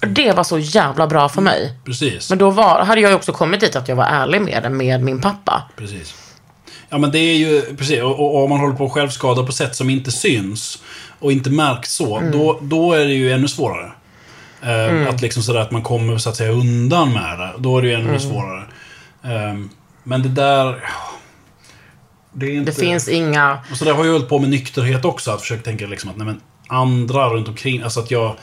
[0.00, 1.74] det var så jävla bra för mig.
[1.84, 2.28] Precis.
[2.30, 4.70] Men då var, hade jag ju också kommit dit att jag var ärlig med det
[4.70, 5.62] med min pappa.
[5.76, 6.14] Precis.
[6.88, 9.76] Ja men det är ju, precis, och, om man håller på att självskada på sätt
[9.76, 10.78] som inte syns
[11.18, 13.92] och inte märks så, då, då är det ju ännu svårare.
[14.62, 17.50] Eh, Att liksom sådär att man kommer så att säga undan med det.
[17.58, 18.62] Då är det ju ännu svårare.
[19.24, 19.54] Eh,
[20.04, 20.84] men det där...
[22.32, 25.30] Det, inte, Det finns inga, och så där har jag hållit på med nykterhet också.
[25.30, 27.82] Att försöka tänka liksom att nej, men andra runt omkring.
[27.82, 28.34] Alltså att jag,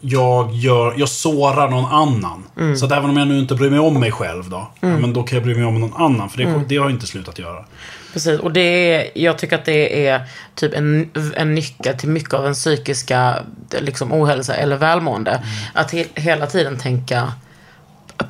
[0.00, 2.44] jag, gör, jag sårar någon annan.
[2.76, 4.70] Så att även om jag nu inte bryr mig om mig själv då.
[4.80, 6.30] Ja, men då kan jag bry mig om någon annan.
[6.30, 7.64] För det, det har jag inte slutat göra.
[8.12, 10.22] Precis, och det är, jag tycker att det är
[10.54, 13.36] typ en, en nyckel till mycket av den psykiska
[13.70, 15.42] liksom, ohälsa eller välmående.
[15.74, 17.32] Att he, hela tiden tänka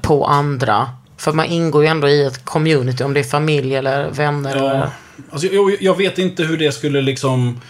[0.03, 0.91] på andra.
[1.17, 4.57] För man ingår ju ändå i ett community, om det är familj eller vänner.
[4.57, 4.91] Ja, Eller,
[5.31, 7.61] alltså, jag, jag vet inte hur det skulle liksom...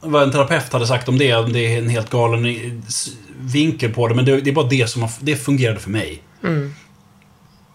[0.00, 1.34] Vad en terapeut hade sagt om det.
[1.34, 2.46] Om det är en helt galen
[3.38, 4.14] vinkel på det.
[4.14, 6.22] Men det, det är bara det som har, det fungerade för mig.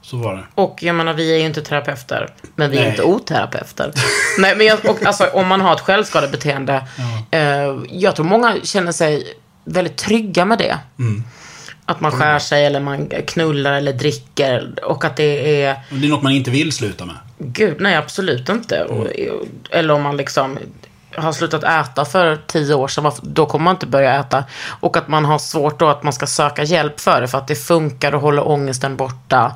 [0.09, 0.43] Så var det.
[0.55, 2.29] och jag menar, vi är ju inte terapeuter.
[2.55, 2.89] Men vi är Nej.
[2.89, 3.91] inte oterapeuter.
[4.39, 6.83] Nej, men jag, och, alltså, om man har ett självskadebeteende.
[7.31, 9.33] Eh, jag tror många känner sig
[9.63, 10.77] väldigt trygga med det.
[11.85, 14.73] Att man skär sig eller man knullar eller dricker.
[14.83, 15.75] Och att det är...
[15.89, 17.15] Det är något man inte vill sluta med.
[17.37, 18.83] Gud, nej absolut inte.
[18.83, 19.07] Och,
[19.69, 20.57] eller om man liksom
[21.17, 24.43] har slutat äta för tio år sedan, då kommer man inte börja äta.
[24.79, 27.47] Och att man har svårt då att man ska söka hjälp för det, för att
[27.47, 29.55] det funkar och håller ångesten borta.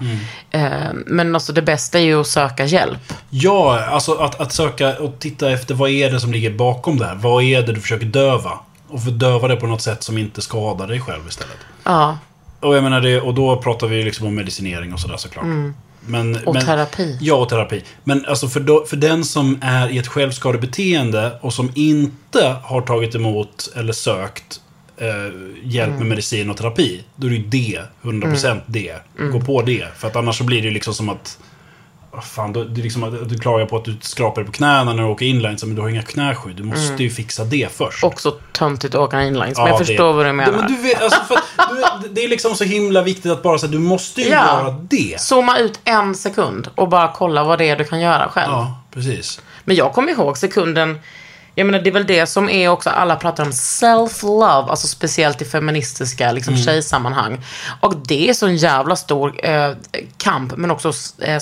[0.51, 0.72] Eh,
[1.06, 3.14] men alltså det bästa är ju att söka hjälp.
[3.30, 7.06] Ja, alltså att, att söka och titta efter vad är det som ligger bakom det
[7.06, 7.16] här.
[7.16, 8.51] Vad är det du försöker döva?
[8.88, 11.58] Och fördöva det på något sätt som inte skadar dig själv istället.
[11.84, 12.18] Ja,
[12.60, 15.45] Och jag menar det, och då pratar vi liksom om medicinering och sådär såklart.
[16.08, 17.18] Men, Och terapi.
[17.22, 17.84] Ja, och terapi.
[18.04, 22.82] Men alltså för, då, för den som är i ett självskadebeteende och som inte har
[22.82, 24.62] tagit emot eller sökt
[24.97, 25.08] eh,
[25.64, 25.99] hjälp Mm.
[25.99, 27.04] med medicin och terapi.
[27.16, 27.82] Då är det ju det.
[28.01, 28.95] 100% det.
[29.32, 29.86] Gå på det.
[29.97, 31.39] För att annars så blir det ju liksom som att...
[32.22, 35.26] Fan, du, du, liksom, du klagar på att du skrapar på knäna när du åker
[35.26, 36.55] inline, så, men du har inga knäskydd.
[36.55, 38.03] Du måste ju fixa det först.
[38.03, 39.57] också töntigt att åka inlines.
[39.57, 40.51] Men Ja, jag det- förstår vad du menar.
[40.51, 41.36] Men du vet, alltså, för,
[42.01, 44.36] du, det är liksom så himla viktigt att bara säga du måste ju Ja.
[44.45, 45.22] göra det.
[45.22, 48.51] Zooma ut en sekund och bara kolla vad det är du kan göra själv.
[48.53, 49.41] Ja, precis.
[49.66, 50.99] Men jag kommer ihåg sekunden,
[51.55, 55.41] jag menar det är väl det som är också, alla pratar om self-love, alltså speciellt
[55.41, 56.66] i feministiska liksom, Mm.
[56.66, 57.41] tjejsammanhang.
[57.80, 59.72] Och det är så en jävla stor eh,
[60.18, 60.91] kamp, men också,
[61.22, 61.39] eh,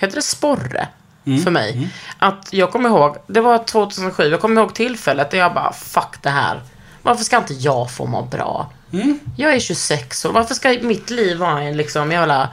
[0.00, 0.88] heter det sporre?
[1.24, 1.42] Mm.
[1.42, 1.88] För mig.
[2.18, 6.22] Att jag kommer ihåg, det var 2007, jag kommer ihåg tillfället där jag bara, fuck
[6.22, 6.60] det här.
[7.02, 8.72] Varför ska inte jag få må bra?
[8.92, 9.20] Mm.
[9.36, 12.48] Jag är 26 år, varför ska mitt liv vara en liksom jävla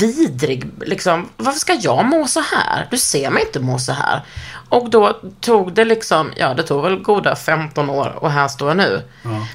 [0.00, 2.86] vidrig, liksom, varför ska jag må så här?
[2.90, 4.22] Du ser mig inte må så här.
[4.68, 8.68] Och då tog det liksom, ja det tog väl goda 15 år och här står
[8.68, 9.02] jag nu.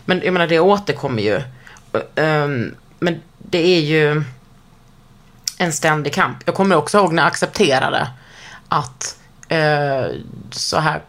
[0.05, 1.41] Men jag menar det återkommer ju.
[2.15, 4.23] Ehm, men det är ju
[5.61, 6.37] en ständig kamp.
[6.45, 8.07] Jag kommer också ihåg när jag accepterade
[8.69, 10.05] att eh,
[10.51, 11.01] så här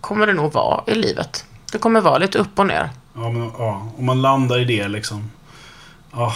[0.00, 1.44] kommer det nog vara i livet.
[1.72, 2.90] Det kommer vara lite upp och ner.
[3.14, 5.30] Ja, men, ja, om man landar i det liksom.
[6.12, 6.34] Ja,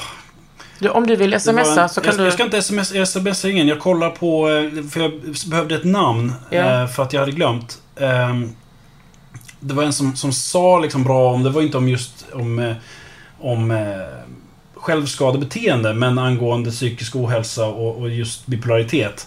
[0.79, 2.25] Du, om du vill smsa en- så kan jag, du...
[2.25, 3.69] jag ska inte sms, jag smsar ingen.
[3.69, 4.49] Jag kollar på...
[4.51, 5.13] eh, För jag
[5.51, 6.33] behövde ett namn.
[6.51, 7.79] Eh, För att jag hade glömt.
[8.01, 8.53] Ehm,
[9.61, 11.43] Det var en som, som sa liksom bra om...
[11.43, 12.59] Det var inte om just om...
[12.59, 12.75] eh,
[13.41, 13.77] Om eh,
[14.85, 15.95] självskadebeteende.
[15.95, 19.27] Men angående psykisk ohälsa och, och just bipolaritet.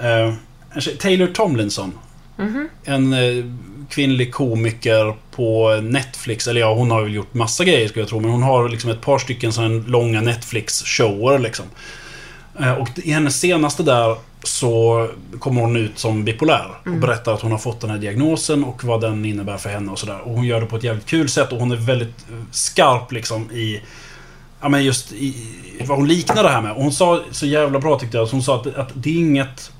[0.00, 0.34] Eh,
[0.98, 1.92] Taylor Tomlinson.
[2.84, 3.44] En eh,
[3.90, 6.46] kvinnlig komiker på Netflix.
[6.46, 8.20] Eller ja, hon har väl gjort massa grejer skulle jag tro.
[8.20, 11.66] Men hon har liksom ett par stycken sådana långa Netflix-shower liksom.
[12.60, 16.66] Eh, Och i hennes senaste där så kommer hon ut som bipolär.
[16.84, 19.92] Och berättar att hon har fått den här diagnosen och vad den innebär för henne
[19.92, 20.20] och sådär.
[20.20, 23.12] Och hon gör det på ett jävligt kul sätt och hon är väldigt eh, skarp
[23.12, 23.80] liksom i...
[24.60, 25.34] Ja men just i
[25.86, 26.72] vad hon liknar det här med.
[26.72, 28.26] Och hon sa så jävla bra tyckte jag.
[28.26, 29.70] Hon sa att, att det är inget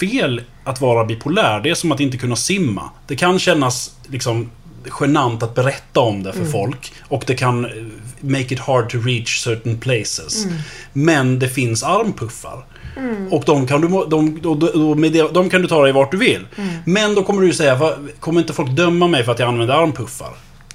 [0.00, 1.60] fel att vara bipolär.
[1.60, 2.90] Det är som att inte kunna simma.
[3.06, 4.50] Det kan kännas liksom
[5.00, 6.92] genant att berätta om det för folk.
[7.08, 7.70] Och det kan eh,
[8.20, 10.46] make it hard to reach certain places.
[10.92, 12.64] Men det finns armpuffar.
[13.30, 14.58] Och de kan, du, de, de,
[15.12, 16.46] de, de kan du ta dig vart du vill.
[16.84, 19.74] Men då kommer du säga, "Va, kommer inte folk döma mig för att jag använder
[19.74, 20.30] armpuffar?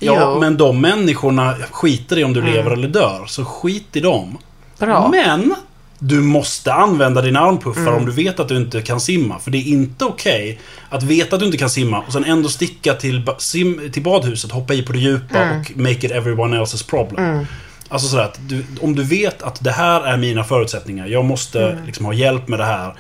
[0.06, 0.40] Ja, Jo.
[0.40, 3.24] men de människorna skiter i om du lever eller dör.
[3.28, 4.38] Så skit i dem.
[4.80, 5.10] Bra.
[5.12, 5.56] Men
[6.00, 9.40] du måste använda dina armpuffar om du vet att du inte kan simma.
[9.40, 12.50] För det är inte okej att veta att du inte kan simma och sen ändå
[12.50, 16.90] sticka till, sim, till badhuset, hoppa i på det djupa och make it everyone else's
[16.90, 17.46] problem.
[17.90, 21.78] Alltså sådär att du, om du vet att det här är mina förutsättningar, jag måste
[21.86, 22.94] liksom ha hjälp med det här.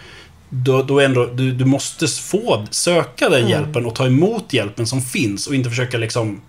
[0.49, 5.01] Då, då ändå, du, du måste få söka den hjälpen och ta emot hjälpen som
[5.01, 6.41] finns och inte försöka liksom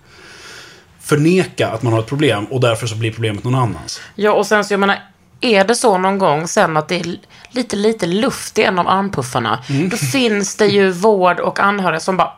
[1.04, 4.00] förneka att man har ett problem och därför så blir problemet någon annans.
[4.14, 4.98] Ja, och sen så jag menar,
[5.40, 7.16] är det så någon gång sen att det är
[7.50, 9.88] lite, lite luft i en av armpuffarna, Mm.
[9.88, 12.32] då finns det ju vård och anhöriga som bara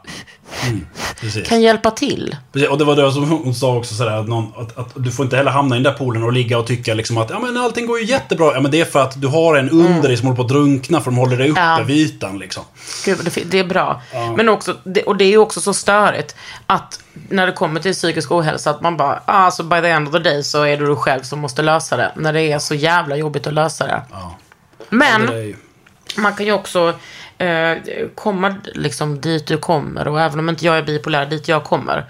[1.21, 1.49] Precis.
[1.49, 2.37] kan hjälpa till.
[2.53, 5.11] Precis, Och det var det som hon sa också sådär att, någon, att, att du
[5.11, 7.39] får inte heller hamna i den där poolen och ligga och tycka liksom att ja
[7.39, 8.55] men allting går ju jättebra.
[8.55, 10.49] Ja men det är för att du har en under dig som håller på att
[10.49, 11.83] drunkna för de håller dig uppe Ja.
[11.87, 12.63] vid ytan liksom.
[13.05, 14.03] Gud, det, det är bra.
[14.37, 16.35] Men också, det, och det är ju också så störigt
[16.67, 20.13] att när det kommer till psykisk ohälsa att man bara, alltså by the end of
[20.15, 22.13] the day så är det du själv som måste lösa det.
[22.17, 24.03] När det är så jävla jobbigt att lösa det.
[24.89, 25.55] Men Det
[26.17, 26.95] man kan ju också
[27.39, 27.77] eh,
[28.15, 32.07] komma liksom dit du kommer och även om inte jag är bipolär, dit jag kommer.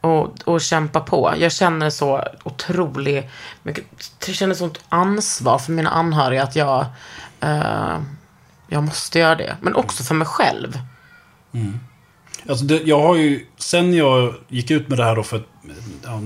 [0.00, 1.34] Och, och kämpa på.
[1.38, 3.24] Jag känner så otroligt
[3.62, 3.84] mycket,
[4.26, 6.86] jag känner sånt ansvar för mina anhöriga att jag,
[7.40, 7.98] eh,
[8.68, 9.56] jag måste göra det.
[9.60, 10.78] Men också för mig själv.
[12.48, 15.42] alltså det, jag har ju, sen jag gick ut med det här då för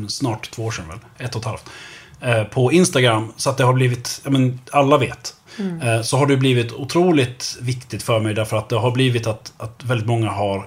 [0.09, 1.71] snart två år sedan väl, ett och ett halvt.
[2.21, 5.35] Eh, på Instagram, så att det har blivit, ja men alla vet.
[5.83, 9.53] Eh, så har det blivit otroligt viktigt för mig därför att det har blivit att,
[9.59, 10.67] att väldigt många har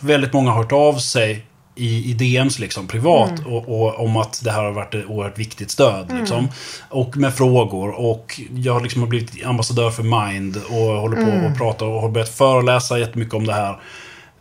[0.00, 4.40] väldigt många har hört av sig i, i DMs liksom, privat och, och, om att
[4.44, 6.12] det här har varit ett oerhört viktigt stöd.
[6.18, 6.48] Liksom.
[6.88, 7.90] Och med frågor.
[7.90, 12.08] Och jag har liksom blivit ambassadör för Mind och håller på och pratar och har
[12.08, 13.80] börjat föreläsa jättemycket om det här.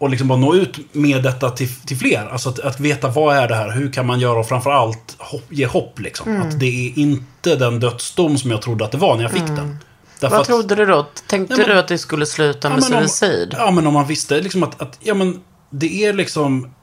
[0.06, 2.28] Och liksom bara nå ut med detta till, till fler.
[2.32, 3.72] Alltså att, att veta vad är det här?
[3.72, 4.40] Hur kan man göra?
[4.40, 6.00] Och framförallt hopp, ge hopp.
[6.00, 6.42] Liksom.
[6.42, 9.46] Att det är inte den dödsdom som jag trodde att det var när jag fick
[9.48, 9.78] den.
[10.20, 11.08] Därför Vad att- trodde du då?
[11.28, 13.56] Tänkte Nej, men- du att det skulle sluta med om- suicid?
[13.58, 15.40] Ja, men om man visste liksom att, att ja, men
[15.72, 16.74] det är liksom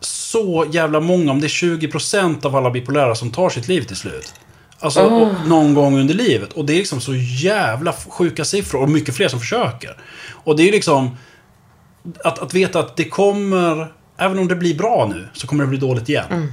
[0.00, 3.96] så jävla många, om det är 20% av alla bipolära som tar sitt liv till
[3.96, 4.32] slut.
[4.80, 6.52] Alltså och, någon gång under livet.
[6.52, 9.96] Och det är liksom så jävla sjuka siffror och mycket fler som försöker.
[10.44, 11.16] Och det är liksom
[12.24, 15.68] att, att veta att det kommer, även om det blir bra nu, så kommer det
[15.68, 16.52] bli dåligt igen.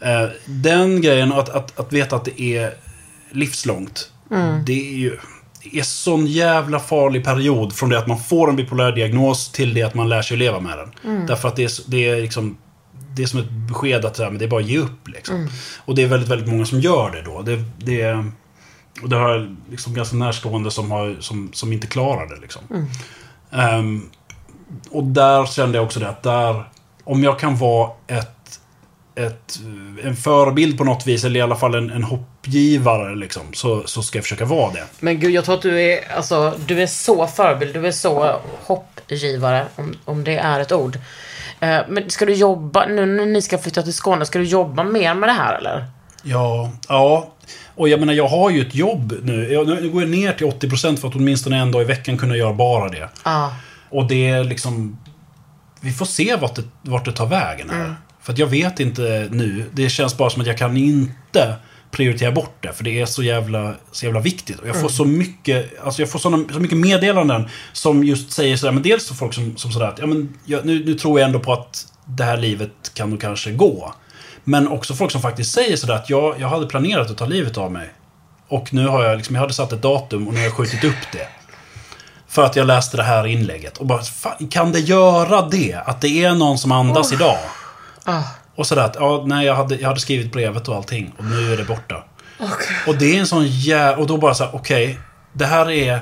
[0.00, 2.74] Eh, den grejen, att, att, att veta att det är
[3.30, 4.10] livslångt.
[4.66, 5.18] Det är ju
[5.64, 9.74] det är sån jävla farlig period från det att man får en bipolär diagnos till
[9.74, 11.26] det att man lär sig leva med den.
[11.26, 12.56] Därför att det är, det är liksom
[13.16, 15.08] det är som ett besked att det är bara att ge upp.
[15.08, 15.48] Liksom.
[15.84, 17.42] Och det är väldigt, väldigt många som gör det då.
[17.42, 18.24] Det, det,
[19.02, 22.40] och det har jag liksom ganska närstående som, har, som, som inte klarar det.
[22.40, 22.88] Liksom.
[23.50, 24.10] Ehm,
[24.90, 26.64] och där kände jag också det att där,
[27.04, 28.60] om jag kan vara ett,
[29.14, 29.58] ett,
[30.04, 34.02] en förebild på något vis, eller i alla fall en, en hoppgivare, liksom, så, så
[34.02, 34.84] ska jag försöka vara det.
[35.00, 38.40] Men gud, jag tror att du är, alltså, du är så förebild, du är så
[38.64, 40.98] hoppgivare, om, om det är ett ord.
[41.60, 44.84] Eh, men ska du jobba, nu när ni ska flytta till Skåne, ska du jobba
[44.84, 45.84] mer med det här eller?
[46.22, 47.28] Ja, ja.
[47.74, 49.52] Och jag menar, jag har ju ett jobb nu.
[49.52, 52.36] Jag, nu går jag ner till 80% för att åtminstone en dag i veckan kunna
[52.36, 53.08] göra bara det.
[53.24, 53.52] Ja.
[53.94, 54.98] Och det är liksom...
[55.80, 57.94] Vi får se vart det, vart det tar vägen här.
[58.20, 59.64] För att jag vet inte nu.
[59.72, 61.54] Det känns bara som att jag kan inte
[61.90, 62.72] prioriterar bort det.
[62.72, 64.58] För det är så jävla, så jävla viktigt.
[64.58, 68.56] Och jag får så mycket, alltså jag får såna, så mycket meddelanden som just säger
[68.56, 71.20] sådär, men dels så folk som, som sådär att, ja men jag, nu, nu tror
[71.20, 73.94] jag ändå på att det här livet kan nog kanske gå.
[74.44, 77.58] Men också folk som faktiskt säger sådär att jag, jag hade planerat att ta livet
[77.58, 77.88] av mig.
[78.48, 80.84] Och nu har jag liksom, jag hade satt ett datum och nu har jag skjutit
[80.84, 81.28] upp det.
[82.34, 83.78] För att jag läste det här inlägget.
[83.78, 85.74] Och bara, fan, kan det göra det?
[85.86, 87.38] Att det är någon som andas idag?
[88.54, 91.12] Och sådär att, ja, nej, jag hade, jag hade skrivit brevet och allting.
[91.18, 92.04] Och nu är det borta.
[92.86, 93.96] Och det är en sån jä...
[93.96, 94.98] Och då bara så här, okej.
[95.32, 96.00] det här är...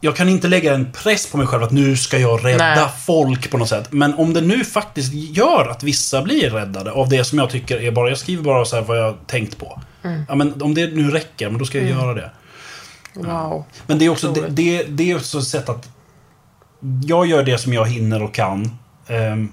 [0.00, 2.88] Jag kan inte lägga en press på mig själv att nu ska jag rädda Nej.
[3.06, 3.92] folk på något sätt.
[3.92, 7.82] Men om det nu faktiskt gör att vissa blir räddade av det som jag tycker
[7.82, 8.08] är bara...
[8.08, 9.82] Jag skriver bara så här vad jag har tänkt på.
[10.28, 12.30] Ja, men om det nu räcker, men då ska jag göra det.
[13.14, 13.64] Wow.
[13.86, 15.88] Men det är också, det, det, det är också ett sätt att...
[17.04, 18.70] Jag gör det som jag hinner och kan.
[19.06, 19.48] Ehm,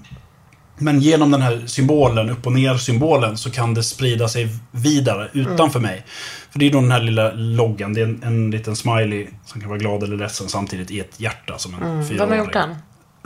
[0.78, 5.28] men genom den här symbolen, upp och ner symbolen, så kan det sprida sig vidare
[5.32, 5.90] utanför Mm.
[5.90, 6.04] mig.
[6.50, 9.60] För det är då den här lilla loggan, det är en, en liten smiley som
[9.60, 12.10] kan vara glad eller ledsen samtidigt i ett hjärta som en fyraåring.
[12.10, 12.18] Mm.
[12.18, 12.76] Vem har gjort den?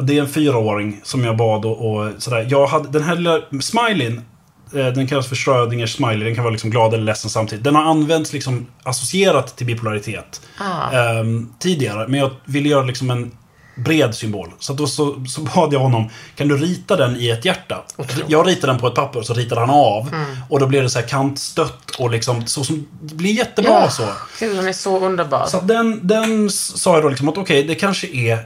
[0.06, 2.46] Det är en fyraåring som jag bad och, och sådär.
[2.50, 4.22] Jag hade, den här lilla smileyn,
[4.70, 6.24] den kallas för Schrödingers smiley.
[6.24, 7.64] Den kan vara liksom glad eller ledsen samtidigt.
[7.64, 10.92] Den har använts liksom associerat till bipolaritet Ah.
[10.92, 12.08] ehm, tidigare.
[12.08, 13.30] Men jag ville göra liksom en
[13.76, 14.52] bred symbol.
[14.58, 17.84] Så då så, så bad jag honom, kan du rita den i ett hjärta?
[18.26, 20.08] Jag ritade den på ett papper, så ritade han av.
[20.14, 20.36] Mm.
[20.48, 24.08] Och då blev det så här kantstött och liksom så som, det blir jättebra så.
[24.40, 25.46] Gud, den är så underbar.
[25.46, 28.38] Så den, den sa jag då liksom att okej, det kanske är...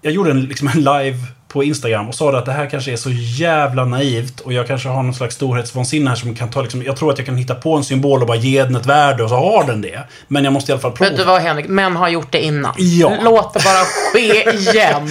[0.00, 1.18] Jag gjorde en, liksom en live
[1.52, 4.88] på Instagram och sa att det här kanske är så jävla naivt och jag kanske
[4.88, 7.54] har någon slags storhetsvansinne här som kan ta liksom, Jag tror att jag kan hitta
[7.54, 10.02] på en symbol och bara ge den ett värde och så har den det.
[10.28, 11.10] Men jag måste i alla fall prova.
[11.10, 12.74] Vet du vad Henrik, män har gjort det innan.
[12.76, 13.12] Ja.
[13.22, 15.08] Låt det bara ske igen.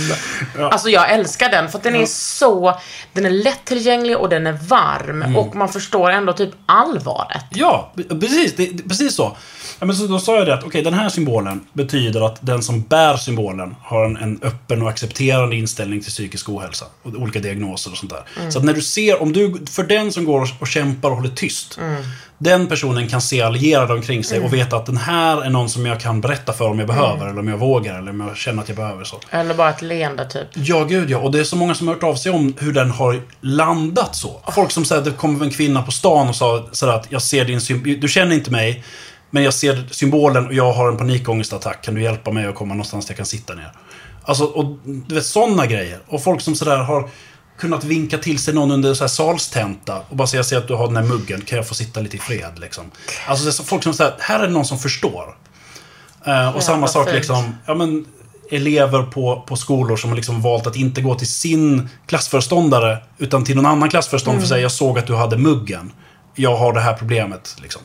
[0.72, 2.80] Alltså jag älskar den för att den är så,
[3.14, 5.22] den är lättillgänglig och den är varm.
[5.22, 5.38] Mm.
[5.38, 7.46] Och man förstår ändå typ allvaret.
[7.50, 9.38] Ja, precis, det, precis så.
[9.82, 12.64] Ja, men så då sa jag det att okej, den här symbolen betyder att den
[12.64, 16.86] som bär symbolen har en, en öppen och accepterande inställning till psykisk ohälsa.
[17.04, 18.52] Och olika diagnoser och sånt där.
[18.52, 21.30] Så att när du ser, om du, för den som går och, kämpar och håller
[21.30, 21.80] tyst.
[22.38, 25.86] Den personen kan se allierade omkring sig och veta att den här är någon som
[25.86, 27.28] jag kan berätta för om jag behöver.
[27.28, 27.98] Eller om jag vågar.
[28.00, 29.04] Eller om jag känner att jag behöver.
[29.04, 29.20] så.
[29.30, 30.48] Eller bara ett leende typ.
[30.54, 31.18] Ja, gud ja.
[31.18, 34.16] Och det är så många som har hört av sig om hur den har landat
[34.16, 34.42] så.
[34.52, 37.22] Folk som säger att det kom en kvinna på stan och sa sådär att jag
[37.22, 38.00] ser din symbol.
[38.00, 38.84] Du känner inte mig,
[39.32, 41.84] men jag ser symbolen och jag har en panikångestattack.
[41.84, 43.72] Kan du hjälpa mig att komma någonstans där jag kan sitta ner?
[44.24, 46.00] Alltså, och du vet sådana grejer.
[46.08, 47.10] Och folk som sådär har
[47.58, 50.88] kunnat vinka till sig någon under så här salstenta och bara säga, att du har
[50.88, 52.92] den här muggen, kan jag få sitta lite i fred liksom?
[53.28, 55.38] Alltså så folk som säger, här är det någon som förstår.
[56.26, 57.16] Eh, och samma vad sak fint.
[57.16, 58.06] liksom, ja men
[58.52, 63.44] elever på, på skolor som har liksom valt att inte gå till sin klassföreståndare utan
[63.44, 65.92] till någon annan klassföreståndare för att säga jag såg att du hade muggen.
[66.36, 67.56] Jag har det här problemet.
[67.62, 67.82] Liksom.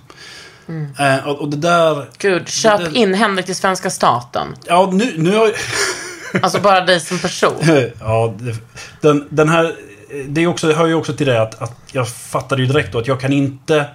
[0.98, 2.04] Eh, och, och det där...
[2.18, 4.48] Gud, köp det- in Henrik till svenska staten.
[4.66, 5.50] Ja, nu, nu har
[6.42, 7.54] Alltså bara dig som person.
[8.00, 8.54] Ja, det,
[9.00, 9.74] den, den här...
[10.28, 12.92] Det är också, det hör ju också till det att, att jag fattade ju direkt
[12.92, 13.86] då att jag kan inte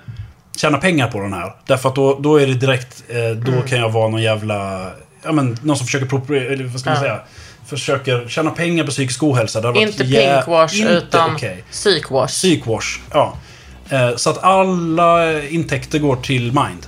[0.55, 1.53] tjäna pengar på den här.
[1.65, 3.03] Därför att då, då är det direkt...
[3.07, 3.67] Eh, då Mm.
[3.67, 4.89] kan jag vara någon jävla...
[5.23, 6.33] Ja men, någon som försöker...
[6.35, 7.01] Eller vad ska man Ja.
[7.03, 7.19] säga?
[7.67, 9.61] Försöker tjäna pengar på psykisk ohälsa.
[9.71, 11.63] Det Inte pinkwash inte utan okej.
[11.71, 12.27] psykwash.
[12.27, 13.37] Psykwash, ja.
[13.91, 16.87] Eh, så att alla intäkter går till Mind.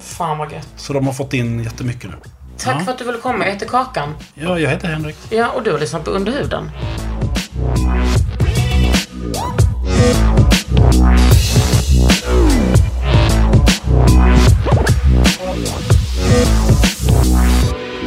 [0.00, 0.68] Fan vad gött.
[0.76, 2.16] Så de har fått in jättemycket nu.
[2.58, 2.84] Tack Ja.
[2.84, 3.44] för att du ville komma.
[3.46, 4.14] Jag heter Kakan.
[4.34, 5.16] Ja, jag heter Henrik.
[5.30, 6.70] Ja, och du har lyssnat på Underhuden.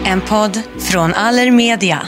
[0.05, 2.07] En podd från Allermedia.